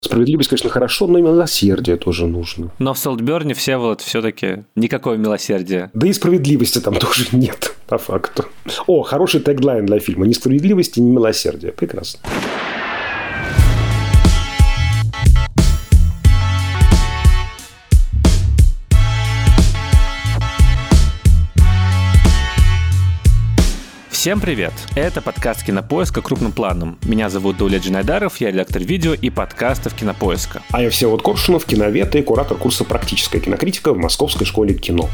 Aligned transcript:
Справедливость, 0.00 0.48
конечно, 0.48 0.70
хорошо, 0.70 1.08
но 1.08 1.18
и 1.18 1.22
милосердие 1.22 1.96
тоже 1.96 2.26
нужно. 2.26 2.70
Но 2.78 2.94
в 2.94 2.98
Солтберне, 2.98 3.54
Всеволод, 3.54 4.00
все-таки 4.00 4.64
никакого 4.76 5.14
милосердия. 5.14 5.90
Да 5.92 6.06
и 6.06 6.12
справедливости 6.12 6.78
там 6.80 6.94
тоже 7.00 7.26
нет, 7.32 7.74
по 7.88 7.98
факту. 7.98 8.44
О, 8.86 9.02
хороший 9.02 9.40
теглайн 9.40 9.86
для 9.86 9.98
фильма. 9.98 10.26
Ни 10.26 10.32
справедливости, 10.34 11.00
ни 11.00 11.10
милосердия. 11.10 11.72
Прекрасно. 11.72 12.20
Всем 24.28 24.40
привет! 24.42 24.74
Это 24.94 25.22
подкаст 25.22 25.64
Кинопоиска 25.64 26.20
крупным 26.20 26.52
планом. 26.52 26.98
Меня 27.02 27.30
зовут 27.30 27.56
Дуля 27.56 27.78
Джинайдаров, 27.78 28.38
я 28.42 28.50
редактор 28.50 28.82
видео 28.82 29.14
и 29.14 29.30
подкастов 29.30 29.94
Кинопоиска. 29.94 30.62
А 30.70 30.82
я 30.82 30.90
Всеволод 30.90 31.22
Коршунов, 31.22 31.64
киновед 31.64 32.14
и 32.14 32.20
куратор 32.20 32.58
курса 32.58 32.84
«Практическая 32.84 33.40
кинокритика» 33.40 33.94
в 33.94 33.96
Московской 33.96 34.46
школе 34.46 34.74
кино. 34.74 35.08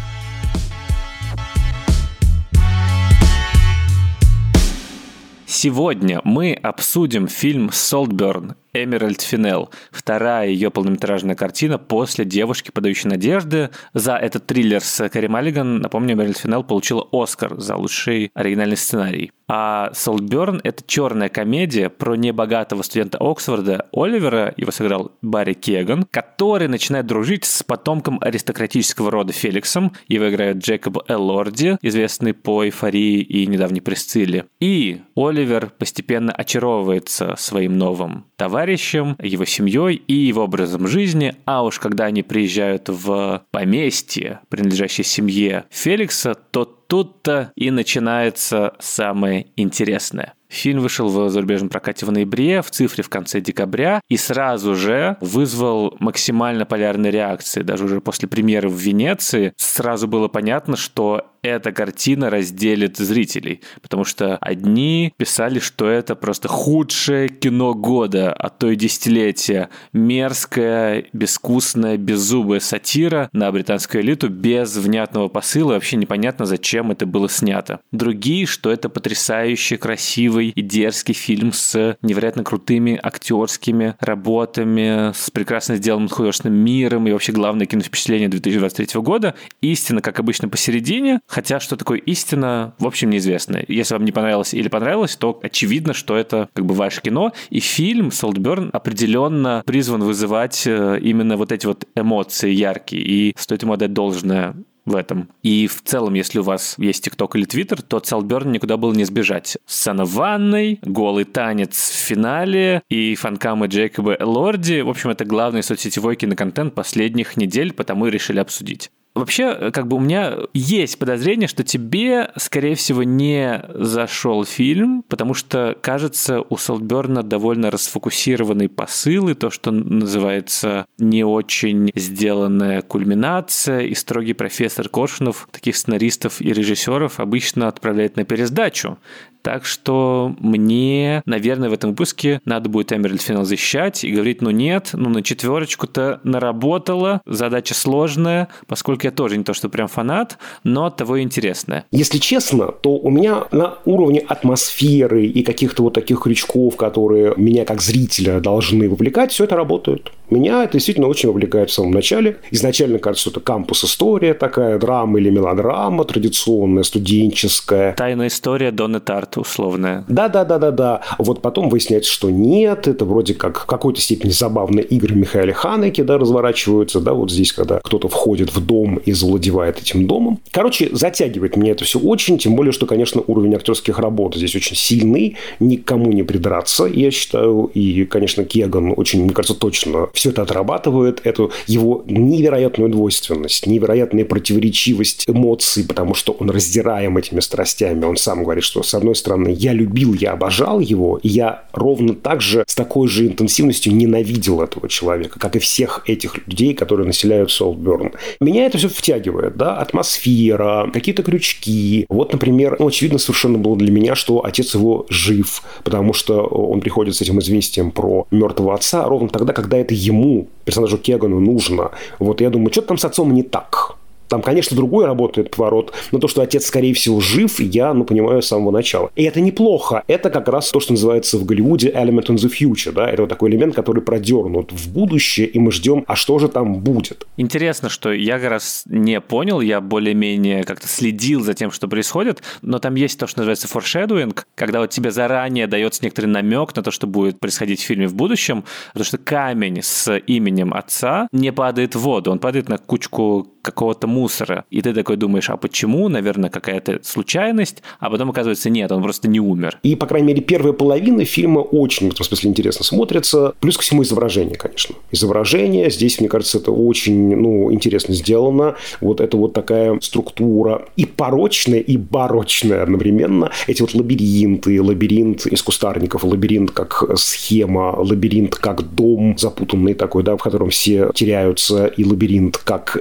Сегодня 5.46 6.21
мы 6.24 6.52
обсудим 6.52 7.29
фильм 7.29 7.71
«Солтберн» 7.73 8.57
Эмеральд 8.74 9.20
Финел, 9.20 9.70
вторая 9.92 10.48
ее 10.48 10.70
полнометражная 10.70 11.37
картина 11.37 11.78
после 11.78 12.24
«Девушки, 12.24 12.73
подающей 12.73 13.09
надежды». 13.09 13.70
За 13.95 14.16
этот 14.16 14.46
триллер 14.46 14.80
с 14.80 15.09
Кэрри 15.09 15.28
Маллиган, 15.28 15.78
напомню, 15.78 16.15
Эмеральд 16.15 16.37
Финел 16.37 16.65
получила 16.65 17.06
Оскар 17.12 17.59
за 17.60 17.77
лучший 17.77 18.32
оригинальный 18.34 18.77
сценарий. 18.77 19.30
А 19.46 19.91
Солтберн— 19.92 20.60
это 20.65 20.82
черная 20.87 21.29
комедия 21.29 21.91
про 21.91 22.15
небогатого 22.16 22.82
студента 22.82 23.18
Оксфорда 23.20 23.87
Оливера, 23.92 24.55
его 24.56 24.73
сыграл 24.73 25.12
Барри 25.23 25.52
Кеган, 25.52 26.06
который 26.10 26.66
начинает 26.66 27.06
дружить 27.06 27.45
с 27.45 27.62
потомком 27.62 28.18
аристократического 28.23 29.10
рода 29.10 29.32
Феликсом, 29.32 29.93
его 30.09 30.30
играет 30.30 30.59
Джейкоб 30.59 30.99
Эллорди, 31.09 31.77
известный 31.82 32.32
по 32.32 32.65
«Эйфории» 32.65 33.21
и 33.21 33.46
«Недавней 33.46 33.82
Пресцилле. 33.82 34.46
И 34.60 35.02
Оливер 35.15 35.71
постепенно 35.79 36.32
очаровывается 36.32 37.34
своим 37.37 37.77
новым 37.77 38.24
товарищем, 38.37 38.63
товарищем, 38.65 39.15
его 39.20 39.45
семьей 39.45 39.96
и 39.96 40.15
его 40.15 40.45
образом 40.45 40.87
жизни, 40.87 41.34
а 41.45 41.62
уж 41.62 41.79
когда 41.79 42.07
они 42.07 42.23
приезжают 42.23 42.88
в 42.88 43.45
поместье, 43.51 44.40
принадлежащее 44.48 45.04
семье 45.04 45.66
Феликса, 45.68 46.34
то 46.34 46.65
тут-то 46.65 47.52
и 47.56 47.71
начинается 47.71 48.73
самое 48.80 49.48
интересное. 49.56 50.32
Фильм 50.48 50.80
вышел 50.80 51.09
в 51.09 51.29
зарубежном 51.30 51.68
прокате 51.68 52.06
в 52.06 52.12
ноябре, 52.12 52.62
в 52.62 52.71
цифре 52.71 53.04
в 53.04 53.10
конце 53.10 53.43
декабря, 53.43 54.01
и 54.09 54.16
сразу 54.16 54.74
же 54.74 55.18
вызвал 55.21 55.96
максимально 55.99 56.65
полярные 56.65 57.10
реакции. 57.10 57.62
Даже 57.62 57.84
уже 57.84 58.01
после 58.01 58.28
премьеры 58.28 58.68
в 58.71 58.76
Венеции 58.76 59.52
сразу 59.56 60.09
было 60.09 60.28
понятно, 60.28 60.76
что 60.76 61.26
эта 61.45 61.73
картина 61.73 62.30
разделит 62.30 62.96
зрителей, 62.96 63.60
потому 63.82 64.04
что 64.04 64.38
одни 64.38 65.12
писали, 65.19 65.59
что 65.59 65.88
это 65.88 66.16
просто 66.16 66.48
худшее 66.48 67.28
кино 67.28 67.75
года, 67.75 68.32
а 68.32 68.48
то 68.48 68.70
и 68.70 68.76
десятилетия. 68.76 69.69
Мерзкая, 69.92 71.04
безвкусная, 71.12 71.98
беззубая 71.98 72.60
сатира 72.60 73.28
на 73.32 73.53
британскую 73.53 74.03
элиту 74.03 74.31
без 74.31 74.75
внятного 74.76 75.28
посыла, 75.28 75.75
вообще 75.75 75.97
непонятно, 75.97 76.47
зачем 76.47 76.91
это 76.91 77.04
было 77.04 77.28
снято. 77.28 77.81
Другие, 77.92 78.47
что 78.47 78.70
это 78.72 78.88
потрясающе 78.88 79.76
красивый 79.76 80.48
и 80.48 80.62
дерзкий 80.62 81.12
фильм 81.12 81.53
с 81.53 81.98
невероятно 82.00 82.42
крутыми 82.42 82.98
актерскими 83.03 83.97
работами, 84.00 85.12
с 85.12 85.31
прекрасно 85.31 85.76
сделанным 85.76 86.09
художественным 86.09 86.59
миром 86.59 87.06
и 87.06 87.12
вообще 87.12 87.32
главное 87.32 87.66
киновпечатление 87.66 88.28
2023 88.28 89.00
года. 89.03 89.34
Истина, 89.60 90.00
как 90.00 90.19
обычно, 90.20 90.48
посередине, 90.48 91.20
Хотя, 91.34 91.59
что 91.59 91.77
такое 91.77 91.99
истина, 91.99 92.75
в 92.78 92.87
общем, 92.87 93.11
неизвестно. 93.11 93.61
Если 93.67 93.93
вам 93.93 94.05
не 94.05 94.12
понравилось 94.12 94.55
или 94.55 94.69
понравилось, 94.69 95.17
то 95.17 95.41
очевидно, 95.43 95.93
что 95.93 96.17
это 96.17 96.49
как 96.53 96.65
бы 96.65 96.75
ваше 96.75 97.03
кино. 97.03 97.33
И 97.50 97.59
фильм 97.59 98.12
«Солтберн» 98.12 98.71
определенно 98.72 99.65
призван 99.67 100.05
вызывать 100.05 100.65
э, 100.65 101.00
именно 101.03 101.37
вот 101.37 101.50
эти 101.50 101.67
вот 101.67 101.89
эмоции 101.97 102.53
яркие. 102.53 103.03
И 103.03 103.34
стоит 103.37 103.62
ему 103.62 103.72
отдать 103.72 103.93
должное 103.93 104.55
в 104.84 104.95
этом. 104.95 105.28
И 105.43 105.67
в 105.67 105.83
целом, 105.83 106.15
если 106.15 106.39
у 106.39 106.45
вас 106.45 106.77
есть 106.78 107.03
ТикТок 107.03 107.34
или 107.34 107.47
Твиттер, 107.47 107.83
то 107.83 108.01
Салберн 108.01 108.53
никуда 108.53 108.77
было 108.77 108.93
не 108.93 109.03
сбежать. 109.03 109.59
Сцена 109.66 110.05
в 110.05 110.12
ванной, 110.12 110.78
голый 110.83 111.25
танец 111.25 111.91
в 111.91 111.97
финале 111.97 112.84
и 112.89 113.16
фанкамы 113.16 113.66
Джейкоба 113.66 114.19
Лорди. 114.21 114.83
В 114.83 114.89
общем, 114.89 115.11
это 115.11 115.25
главный 115.25 115.65
соцсетевой 115.65 116.15
киноконтент 116.15 116.77
последних 116.77 117.37
недель, 117.37 117.72
потому 117.72 118.06
и 118.06 118.12
решили 118.12 118.39
обсудить. 118.39 118.93
Вообще, 119.15 119.45
э, 119.45 119.71
как 119.71 119.87
бы 119.87 119.97
у 119.97 120.01
меня 120.01 120.39
есть 120.53 120.99
подозрение, 120.99 121.47
что 121.47 121.63
тебе, 121.63 122.33
скорее 122.37 122.75
всего, 122.75 123.05
не 123.05 123.65
зашел 123.73 124.45
фильм, 124.45 125.05
потому 125.09 125.35
что, 125.35 125.79
кажется, 125.81 126.41
у 126.41 126.57
Солтберна 126.57 127.23
довольно 127.23 127.71
расфокусированный 127.71 128.69
посыл, 128.69 129.29
и 129.29 129.35
то, 129.35 129.51
что 129.51 129.71
называется 129.71 130.87
не 130.99 131.23
очень 131.23 131.93
сделанная 131.95 132.83
кульминация, 132.83 133.83
и 133.83 133.95
строгий 133.95 134.33
профессор 134.33 134.89
Коршунов 134.89 135.49
таких 135.53 135.77
сценаристов 135.77 136.41
и 136.41 136.53
режиссеров 136.53 137.21
обычно 137.21 137.69
отправляет 137.69 138.17
на 138.17 138.25
пересдачу. 138.25 138.99
Так 139.44 139.66
что 139.66 140.34
мне, 140.41 141.22
наверное, 141.27 141.69
в 141.69 141.75
этом 141.75 141.91
выпуске 141.91 142.41
надо 142.47 142.71
будет 142.71 142.94
Эмеральд 142.94 143.21
Финал 143.21 143.44
защищать 143.44 144.03
и 144.03 144.10
говорить, 144.10 144.41
ну 144.41 144.49
нет, 144.49 144.91
ну 144.94 145.10
на 145.10 145.22
четверочку-то 145.22 146.21
наработала, 146.25 147.21
задача 147.27 147.75
сложная, 147.75 148.49
поскольку 148.66 149.04
я 149.04 149.10
тоже 149.10 149.37
не 149.37 149.44
то, 149.44 149.53
что 149.53 149.69
прям 149.69 149.87
фанат, 149.87 150.38
но 150.65 150.87
от 150.87 150.97
того 150.97 151.16
и 151.16 151.22
интересная. 151.22 151.84
Если 151.91 152.16
честно, 152.16 152.72
то 152.72 152.97
у 152.97 153.10
меня 153.10 153.44
на 153.53 153.75
уровне 153.84 154.21
атмосферы 154.21 155.27
и 155.27 155.43
каких-то 155.43 155.83
вот 155.83 155.93
таких 155.93 156.21
крючков, 156.21 156.77
которые 156.77 157.34
меня 157.37 157.66
как 157.66 157.83
зрителя 157.83 158.41
должны 158.41 158.88
вовлекать, 158.88 159.31
все 159.31 159.44
это 159.44 159.56
работает. 159.56 160.10
Меня 160.31 160.65
это 160.65 160.75
действительно 160.75 161.09
очень 161.09 161.29
вовлекает 161.29 161.71
в 161.71 161.73
самом 161.73 161.93
начале. 161.93 162.39
Изначально 162.51 162.99
кажется, 162.99 163.31
что 163.31 163.39
это 163.39 163.41
кампус-история 163.41 164.35
такая, 164.35 164.79
драма 164.79 165.19
или 165.19 165.31
мелодрама 165.31 166.05
традиционная, 166.05 166.83
студенческая. 166.83 167.93
Тайная 167.95 168.29
история 168.29 168.71
Донны 168.71 169.01
Тарт 169.01 169.37
условная. 169.37 170.05
Да-да-да-да-да. 170.09 171.03
Вот 171.19 171.43
потом 171.43 171.69
выясняется, 171.69 172.11
что 172.11 172.31
нет, 172.31 172.89
это 172.89 173.05
вроде 173.05 173.34
как 173.34 173.61
в 173.61 173.67
какой-то 173.67 174.01
степени 174.01 174.31
забавные 174.31 174.84
игры 174.84 175.15
Михаила 175.15 175.53
Ханеки, 175.53 176.01
да, 176.03 176.19
разворачиваются, 176.19 177.01
да, 177.01 177.13
вот 177.13 177.31
здесь, 177.31 177.53
когда 177.53 177.81
кто-то 177.81 178.09
входит 178.09 178.55
в 178.55 178.65
дом 178.65 178.97
и 178.97 179.13
завладевает 179.13 179.81
этим 179.81 180.07
домом. 180.07 180.41
Короче, 180.51 180.89
затягивает 180.93 181.57
меня 181.57 181.73
это 181.73 181.84
все 181.84 181.99
очень, 181.99 182.39
тем 182.39 182.57
более, 182.57 182.73
что, 182.73 182.87
конечно, 182.87 183.23
уровень 183.27 183.55
актерских 183.55 183.99
работ 183.99 184.37
здесь 184.37 184.57
очень 184.57 184.77
сильный, 184.77 185.37
никому 185.61 186.13
не 186.13 186.23
придраться, 186.23 186.84
я 186.84 187.11
считаю, 187.11 187.71
и, 187.75 188.05
конечно, 188.05 188.45
Кеган 188.45 188.95
очень, 188.97 189.25
мне 189.25 189.34
кажется, 189.34 189.59
точно 189.59 190.09
все 190.15 190.31
это 190.31 190.43
отрабатывает, 190.43 191.21
эту 191.25 191.53
его 191.67 192.05
невероятную 192.07 192.91
двойственность, 192.91 193.67
невероятную 193.67 194.27
противоречивость 194.27 195.25
эмоций, 195.29 195.85
потому 195.85 196.15
что 196.15 196.33
он 196.33 196.51
раздираем 196.51 197.17
этими 197.19 197.41
страстями, 197.41 198.05
он 198.05 198.17
сам 198.17 198.43
говорит, 198.45 198.65
что 198.65 198.83
с 198.83 198.95
одной 198.95 199.15
стороны, 199.15 199.55
я 199.57 199.73
любил, 199.73 200.15
я 200.15 200.33
обожал 200.33 200.81
его, 200.81 201.19
и 201.23 201.29
я 201.29 201.65
ровно 201.73 202.15
так 202.15 202.41
же, 202.41 202.65
с 202.67 202.75
такой 202.75 203.09
же 203.09 203.27
интенсивностью 203.27 203.95
ненавидел 203.95 204.63
этого 204.63 204.89
человека, 204.89 205.39
как 205.39 205.57
и 205.57 205.59
всех 205.59 206.03
этих 206.07 206.47
людей, 206.47 206.75
которые 206.75 207.07
населяют 207.07 207.51
Солтберн. 207.51 208.13
Меня 208.41 208.67
это 208.67 208.79
все 208.79 208.89
втягивает, 208.89 209.57
да, 209.57 209.77
атмосфера, 209.79 210.91
какие-то 210.93 211.23
крючки. 211.23 212.07
Вот, 212.09 212.33
например, 212.33 212.77
ну, 212.79 212.89
очевидно 212.89 213.19
совершенно 213.19 213.59
было 213.59 213.77
для 213.77 213.91
меня, 213.91 214.15
что 214.15 214.45
отец 214.45 214.75
его 214.75 215.07
жив, 215.09 215.63
потому 215.83 216.13
что 216.13 216.43
он 216.43 216.81
приходит 216.81 217.17
с 217.17 217.23
этим 217.23 217.41
известием 217.41 217.91
про 217.91 218.27
мертвого 218.31 218.75
отца 218.75 219.05
ровно 219.09 219.29
тогда, 219.29 219.53
когда 219.53 219.77
это 219.79 219.95
ему, 220.06 220.48
персонажу 220.65 220.98
Кегану, 220.98 221.41
нужно. 221.41 221.91
Вот 222.18 222.41
я 222.41 222.51
думаю, 222.51 222.72
что 222.72 222.83
там 222.83 222.98
с 222.98 223.04
отцом 223.04 223.34
не 223.34 223.42
так? 223.42 223.97
Там, 224.34 224.42
конечно, 224.42 224.77
другой 224.77 225.07
работает 225.07 225.53
поворот, 225.53 225.92
но 226.10 226.19
то, 226.19 226.27
что 226.27 226.42
отец, 226.42 226.66
скорее 226.66 226.92
всего, 226.92 227.21
жив, 227.21 227.60
я, 227.60 227.95
ну, 227.95 228.04
понимаю 228.04 228.42
с 228.42 228.48
самого 228.48 228.72
начала. 228.72 229.13
И 229.15 229.22
это 229.22 229.41
неплохо. 229.41 230.03
Это 230.09 230.28
как 230.28 230.48
раз 230.48 230.72
то, 230.72 230.81
что 230.81 230.95
называется 230.95 231.39
в 231.39 231.45
Голливуде 231.45 231.89
element 231.91 232.27
in 232.27 232.34
the 232.34 232.51
future, 232.51 232.91
да, 232.91 233.09
это 233.09 233.22
вот 233.22 233.28
такой 233.28 233.51
элемент, 233.51 233.77
который 233.77 234.03
продернут 234.03 234.72
в 234.72 234.92
будущее, 234.92 235.47
и 235.47 235.60
мы 235.60 235.71
ждем, 235.71 236.03
а 236.09 236.16
что 236.16 236.41
же 236.41 236.48
там 236.48 236.81
будет. 236.81 237.28
Интересно, 237.36 237.89
что 237.89 238.13
я 238.13 238.41
как 238.41 238.51
раз 238.51 238.83
не 238.86 239.21
понял, 239.21 239.60
я 239.60 239.81
более-менее 239.81 240.65
как-то 240.65 240.89
следил 240.89 241.41
за 241.41 241.54
тем, 241.54 241.71
что 241.71 241.86
происходит, 241.86 242.42
но 242.60 242.81
там 242.81 242.97
есть 242.97 243.21
то, 243.21 243.28
что 243.28 243.39
называется 243.39 243.69
foreshadowing, 243.69 244.36
когда 244.57 244.81
вот 244.81 244.91
тебе 244.91 245.13
заранее 245.13 245.69
дается 245.69 246.03
некоторый 246.03 246.27
намек 246.27 246.75
на 246.75 246.83
то, 246.83 246.91
что 246.91 247.07
будет 247.07 247.39
происходить 247.39 247.81
в 247.81 247.84
фильме 247.84 248.09
в 248.09 248.16
будущем, 248.16 248.65
потому 248.89 249.04
что 249.04 249.16
камень 249.16 249.81
с 249.81 250.13
именем 250.27 250.75
отца 250.75 251.28
не 251.31 251.53
падает 251.53 251.95
в 251.95 252.01
воду, 252.01 252.33
он 252.33 252.41
падает 252.41 252.69
на 252.69 252.78
кучку 252.78 253.53
какого-то 253.65 254.07
мусора. 254.07 254.65
И 254.71 254.83
ты 254.83 254.93
такой 254.93 255.16
думаешь, 255.16 255.51
а 255.51 255.57
почему? 255.57 256.08
Наверное, 256.08 256.50
какая-то 256.50 257.00
случайность, 257.02 257.82
а 257.99 258.11
потом 258.11 258.31
оказывается, 258.31 258.70
нет, 258.70 258.93
он 258.93 259.02
просто 259.02 259.26
не 259.26 259.40
умер. 259.40 259.78
И, 259.82 259.96
по 259.96 260.06
крайней 260.06 260.28
мере, 260.28 260.43
первая 260.43 260.72
половина 260.72 261.25
фильма 261.25 261.61
очень, 261.61 262.11
в 262.11 262.14
этом 262.14 262.25
смысле, 262.25 262.50
интересно 262.50 262.84
смотрится. 262.84 263.55
Плюс 263.61 263.76
ко 263.76 263.82
всему 263.82 264.02
изображение, 264.02 264.56
конечно. 264.56 264.94
Изображение, 265.11 265.90
здесь, 265.90 266.20
мне 266.20 266.28
кажется, 266.28 266.58
это 266.58 266.70
очень, 266.70 267.34
ну, 267.34 267.72
интересно 267.72 268.14
сделано. 268.14 268.76
Вот 269.00 269.20
это 269.20 269.37
вот 269.37 269.55
такая 269.55 269.99
структура 270.00 270.87
и 270.96 271.06
порочная, 271.06 271.81
и 271.81 271.96
барочная 271.96 272.82
одновременно. 272.82 273.50
Эти 273.67 273.81
вот 273.81 273.94
лабиринты, 273.94 274.81
лабиринт 274.82 275.46
из 275.46 275.62
кустарников, 275.62 276.25
лабиринт 276.25 276.70
как 276.70 277.05
схема, 277.17 277.94
лабиринт 277.96 278.55
как 278.55 278.94
дом 278.94 279.37
запутанный 279.38 279.94
такой, 279.94 280.22
да, 280.22 280.37
в 280.37 280.43
котором 280.43 280.69
все 280.69 281.10
теряются, 281.14 281.87
и 281.87 282.05
лабиринт 282.05 282.58
как 282.58 282.99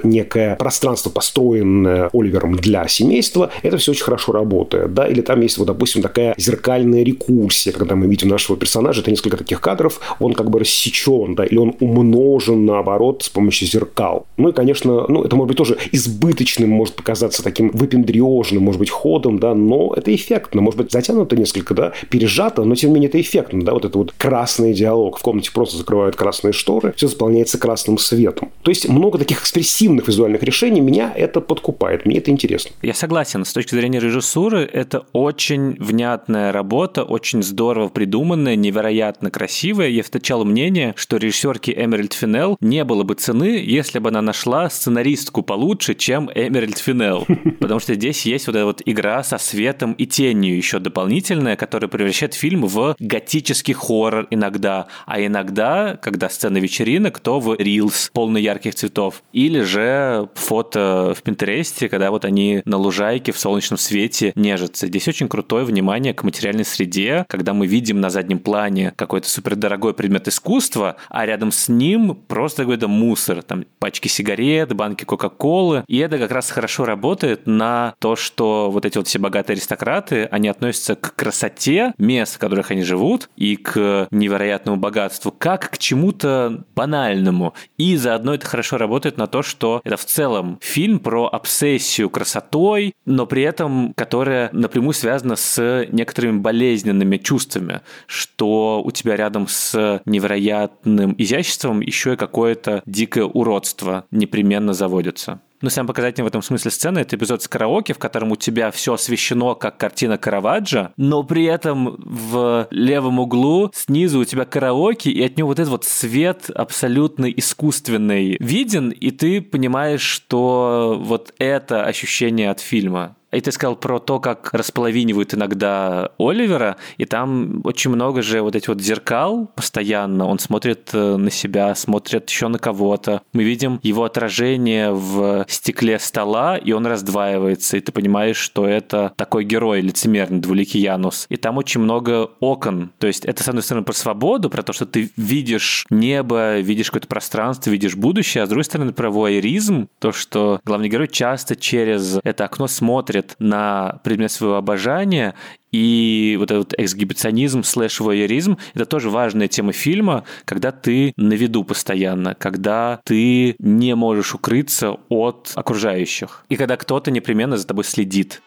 пространство, 0.56 1.10
построенное 1.10 2.10
Оливером 2.12 2.56
для 2.56 2.86
семейства, 2.88 3.50
это 3.62 3.76
все 3.76 3.92
очень 3.92 4.04
хорошо 4.04 4.32
работает, 4.32 4.94
да, 4.94 5.06
или 5.06 5.20
там 5.20 5.40
есть 5.40 5.58
вот, 5.58 5.66
допустим, 5.66 6.02
такая 6.02 6.34
зеркальная 6.36 7.02
рекурсия, 7.02 7.72
когда 7.72 7.94
мы 7.94 8.06
видим 8.06 8.28
нашего 8.28 8.56
персонажа, 8.56 9.00
это 9.00 9.10
несколько 9.10 9.36
таких 9.36 9.60
кадров, 9.60 10.00
он 10.20 10.34
как 10.34 10.50
бы 10.50 10.60
рассечен, 10.60 11.34
да, 11.34 11.44
или 11.44 11.58
он 11.58 11.74
умножен, 11.80 12.64
наоборот, 12.64 13.22
с 13.22 13.28
помощью 13.28 13.68
зеркал. 13.68 14.26
Ну 14.36 14.50
и, 14.50 14.52
конечно, 14.52 15.06
ну, 15.08 15.24
это 15.24 15.36
может 15.36 15.48
быть 15.48 15.58
тоже 15.58 15.78
избыточным, 15.92 16.70
может 16.70 16.94
показаться 16.94 17.42
таким 17.42 17.70
выпендрежным, 17.70 18.62
может 18.62 18.78
быть, 18.78 18.90
ходом, 18.90 19.38
да, 19.38 19.54
но 19.54 19.92
это 19.96 20.14
эффектно, 20.14 20.60
может 20.60 20.78
быть, 20.78 20.92
затянуто 20.92 21.36
несколько, 21.36 21.74
да, 21.74 21.92
пережато, 22.10 22.64
но 22.64 22.74
тем 22.74 22.90
не 22.90 22.94
менее 22.94 23.08
это 23.08 23.20
эффектно, 23.20 23.64
да, 23.64 23.72
вот 23.72 23.84
это 23.84 23.98
вот 23.98 24.12
красный 24.16 24.72
диалог. 24.72 25.18
В 25.18 25.22
комнате 25.22 25.50
просто 25.52 25.76
закрывают 25.76 26.16
красные 26.16 26.52
шторы, 26.52 26.92
все 26.96 27.08
заполняется 27.08 27.58
красным 27.58 27.98
светом. 27.98 28.50
То 28.62 28.70
есть 28.70 28.88
много 28.88 29.18
таких 29.18 29.42
экспрессивных 29.42 30.06
визуальных 30.08 30.42
решений, 30.44 30.80
меня 30.80 31.12
это 31.14 31.40
подкупает, 31.40 32.06
мне 32.06 32.18
это 32.18 32.30
интересно. 32.30 32.72
Я 32.82 32.94
согласен, 32.94 33.44
с 33.44 33.52
точки 33.52 33.74
зрения 33.74 34.00
режиссуры, 34.00 34.60
это 34.60 35.06
очень 35.12 35.76
внятная 35.78 36.52
работа, 36.52 37.04
очень 37.04 37.42
здорово 37.42 37.88
придуманная, 37.88 38.56
невероятно 38.56 39.30
красивая. 39.30 39.88
Я 39.88 40.02
встречал 40.02 40.44
мнение, 40.44 40.94
что 40.96 41.16
режиссерке 41.16 41.72
Эмеральд 41.72 42.12
Финел 42.12 42.56
не 42.60 42.84
было 42.84 43.02
бы 43.02 43.14
цены, 43.14 43.62
если 43.64 43.98
бы 43.98 44.08
она 44.08 44.22
нашла 44.22 44.70
сценаристку 44.70 45.42
получше, 45.42 45.94
чем 45.94 46.30
Эмеральд 46.34 46.78
Финел. 46.78 47.26
Потому 47.60 47.80
что 47.80 47.94
здесь 47.94 48.26
есть 48.26 48.46
вот 48.46 48.56
эта 48.56 48.64
вот 48.64 48.82
игра 48.84 49.22
со 49.22 49.38
светом 49.38 49.92
и 49.92 50.06
тенью 50.06 50.56
еще 50.56 50.78
дополнительная, 50.78 51.56
которая 51.56 51.88
превращает 51.88 52.34
фильм 52.34 52.66
в 52.66 52.96
готический 52.98 53.74
хоррор 53.74 54.26
иногда, 54.30 54.86
а 55.06 55.20
иногда, 55.20 55.98
когда 56.00 56.28
сцена 56.28 56.58
вечеринок, 56.58 57.18
то 57.20 57.40
в 57.40 57.56
рилс, 57.56 58.10
полный 58.12 58.42
ярких 58.42 58.74
цветов. 58.74 59.22
Или 59.32 59.60
же 59.60 60.28
фото 60.38 61.14
в 61.16 61.22
Пинтересте, 61.22 61.88
когда 61.88 62.10
вот 62.10 62.24
они 62.24 62.62
на 62.64 62.76
лужайке 62.76 63.32
в 63.32 63.38
солнечном 63.38 63.78
свете 63.78 64.32
нежатся. 64.34 64.86
Здесь 64.86 65.08
очень 65.08 65.28
крутое 65.28 65.64
внимание 65.64 66.14
к 66.14 66.22
материальной 66.24 66.64
среде, 66.64 67.24
когда 67.28 67.52
мы 67.52 67.66
видим 67.66 68.00
на 68.00 68.10
заднем 68.10 68.38
плане 68.38 68.92
какой-то 68.96 69.28
супердорогой 69.28 69.94
предмет 69.94 70.28
искусства, 70.28 70.96
а 71.08 71.26
рядом 71.26 71.52
с 71.52 71.68
ним 71.68 72.14
просто 72.14 72.62
какой-то 72.62 72.88
мусор, 72.88 73.42
там 73.42 73.64
пачки 73.78 74.08
сигарет, 74.08 74.72
банки 74.74 75.04
Кока-Колы. 75.04 75.84
И 75.86 75.98
это 75.98 76.18
как 76.18 76.30
раз 76.30 76.50
хорошо 76.50 76.84
работает 76.84 77.46
на 77.46 77.94
то, 77.98 78.16
что 78.16 78.70
вот 78.70 78.84
эти 78.84 78.98
вот 78.98 79.08
все 79.08 79.18
богатые 79.18 79.54
аристократы, 79.54 80.24
они 80.30 80.48
относятся 80.48 80.94
к 80.94 81.14
красоте 81.14 81.94
мест, 81.98 82.36
в 82.36 82.38
которых 82.38 82.70
они 82.70 82.82
живут, 82.82 83.28
и 83.36 83.56
к 83.56 84.08
невероятному 84.10 84.76
богатству, 84.76 85.30
как 85.30 85.70
к 85.70 85.78
чему-то 85.78 86.64
банальному. 86.74 87.54
И 87.78 87.96
заодно 87.96 88.34
это 88.34 88.46
хорошо 88.46 88.78
работает 88.78 89.16
на 89.16 89.26
то, 89.26 89.42
что 89.42 89.80
это 89.84 89.96
в 89.96 90.04
целом 90.04 90.23
фильм 90.60 90.98
про 90.98 91.26
обсессию 91.26 92.10
красотой, 92.10 92.94
но 93.04 93.26
при 93.26 93.42
этом 93.42 93.92
которая 93.94 94.50
напрямую 94.52 94.94
связана 94.94 95.36
с 95.36 95.86
некоторыми 95.90 96.38
болезненными 96.38 97.16
чувствами, 97.16 97.80
что 98.06 98.82
у 98.84 98.90
тебя 98.90 99.16
рядом 99.16 99.46
с 99.48 100.00
невероятным 100.04 101.14
изяществом 101.18 101.80
еще 101.80 102.14
и 102.14 102.16
какое-то 102.16 102.82
дикое 102.86 103.24
уродство 103.24 104.04
непременно 104.10 104.72
заводится. 104.72 105.40
Но 105.60 105.70
самое 105.70 105.88
показательное 105.88 106.24
в 106.24 106.28
этом 106.28 106.42
смысле 106.42 106.70
сцена— 106.70 106.98
это 107.00 107.16
эпизод 107.16 107.42
с 107.42 107.48
караоке, 107.48 107.94
в 107.94 107.98
котором 107.98 108.32
у 108.32 108.36
тебя 108.36 108.70
все 108.70 108.94
освещено 108.94 109.54
как 109.54 109.78
картина 109.78 110.18
Караваджо, 110.18 110.92
но 110.96 111.22
при 111.22 111.44
этом 111.44 111.96
в 111.98 112.68
левом 112.70 113.18
углу 113.18 113.70
снизу 113.72 114.20
у 114.20 114.24
тебя 114.24 114.44
караоке, 114.44 115.10
и 115.10 115.22
от 115.22 115.36
него 115.38 115.48
вот 115.48 115.58
этот 115.58 115.70
вот 115.70 115.84
свет 115.84 116.50
абсолютно 116.50 117.26
искусственный 117.26 118.36
виден, 118.40 118.90
и 118.90 119.10
ты 119.10 119.40
понимаешь, 119.40 120.02
что 120.02 120.98
вот 121.00 121.32
это 121.38 121.84
ощущение 121.84 122.50
от 122.50 122.60
фильма. 122.60 123.16
И 123.34 123.40
ты 123.40 123.52
сказал 123.52 123.76
про 123.76 123.98
то, 123.98 124.20
как 124.20 124.50
располовинивают 124.52 125.34
иногда 125.34 126.10
Оливера, 126.18 126.76
и 126.96 127.04
там 127.04 127.60
очень 127.64 127.90
много 127.90 128.22
же 128.22 128.42
вот 128.42 128.56
этих 128.56 128.68
вот 128.68 128.80
зеркал 128.80 129.50
постоянно. 129.54 130.26
Он 130.26 130.38
смотрит 130.38 130.90
э, 130.92 131.16
на 131.16 131.30
себя, 131.30 131.74
смотрит 131.74 132.28
еще 132.28 132.48
на 132.48 132.58
кого-то. 132.58 133.22
Мы 133.32 133.44
видим 133.44 133.80
его 133.82 134.04
отражение 134.04 134.92
в 134.92 135.44
стекле 135.48 135.98
стола, 135.98 136.56
и 136.56 136.72
он 136.72 136.86
раздваивается, 136.86 137.76
и 137.76 137.80
ты 137.80 137.92
понимаешь, 137.92 138.36
что 138.36 138.66
это 138.66 139.12
такой 139.16 139.44
герой 139.44 139.80
лицемерный, 139.80 140.40
двуликий 140.40 140.80
Янус. 140.80 141.26
И 141.28 141.36
там 141.36 141.58
очень 141.58 141.80
много 141.80 142.30
окон. 142.40 142.92
То 142.98 143.06
есть 143.06 143.24
это, 143.24 143.42
с 143.42 143.48
одной 143.48 143.62
стороны, 143.62 143.84
про 143.84 143.92
свободу, 143.92 144.50
про 144.50 144.62
то, 144.62 144.72
что 144.72 144.86
ты 144.86 145.10
видишь 145.16 145.86
небо, 145.90 146.58
видишь 146.60 146.86
какое-то 146.86 147.08
пространство, 147.08 147.70
видишь 147.70 147.96
будущее, 147.96 148.42
а 148.42 148.46
с 148.46 148.48
другой 148.48 148.64
стороны, 148.64 148.92
про 148.92 149.10
воеризм, 149.10 149.88
то, 149.98 150.12
что 150.12 150.60
главный 150.64 150.88
герой 150.88 151.08
часто 151.08 151.56
через 151.56 152.18
это 152.22 152.44
окно 152.44 152.66
смотрит 152.66 153.23
смотрит 153.24 153.36
на 153.38 154.00
предмет 154.04 154.30
своего 154.30 154.56
обожания, 154.56 155.34
и 155.72 156.36
вот 156.38 156.50
этот 156.50 156.74
эксгибиционизм 156.78 157.62
слэш 157.62 158.00
воеризм– 158.00 158.58
это 158.74 158.86
тоже 158.86 159.10
важная 159.10 159.48
тема 159.48 159.72
фильма, 159.72 160.24
когда 160.44 160.70
ты 160.70 161.12
на 161.16 161.32
виду 161.34 161.64
постоянно, 161.64 162.34
когда 162.34 163.00
ты 163.04 163.56
не 163.58 163.94
можешь 163.94 164.34
укрыться 164.34 164.96
от 165.08 165.52
окружающих, 165.54 166.44
и 166.48 166.56
когда 166.56 166.76
кто-то 166.76 167.10
непременно 167.10 167.56
за 167.56 167.66
тобой 167.66 167.84
следит. 167.84 168.40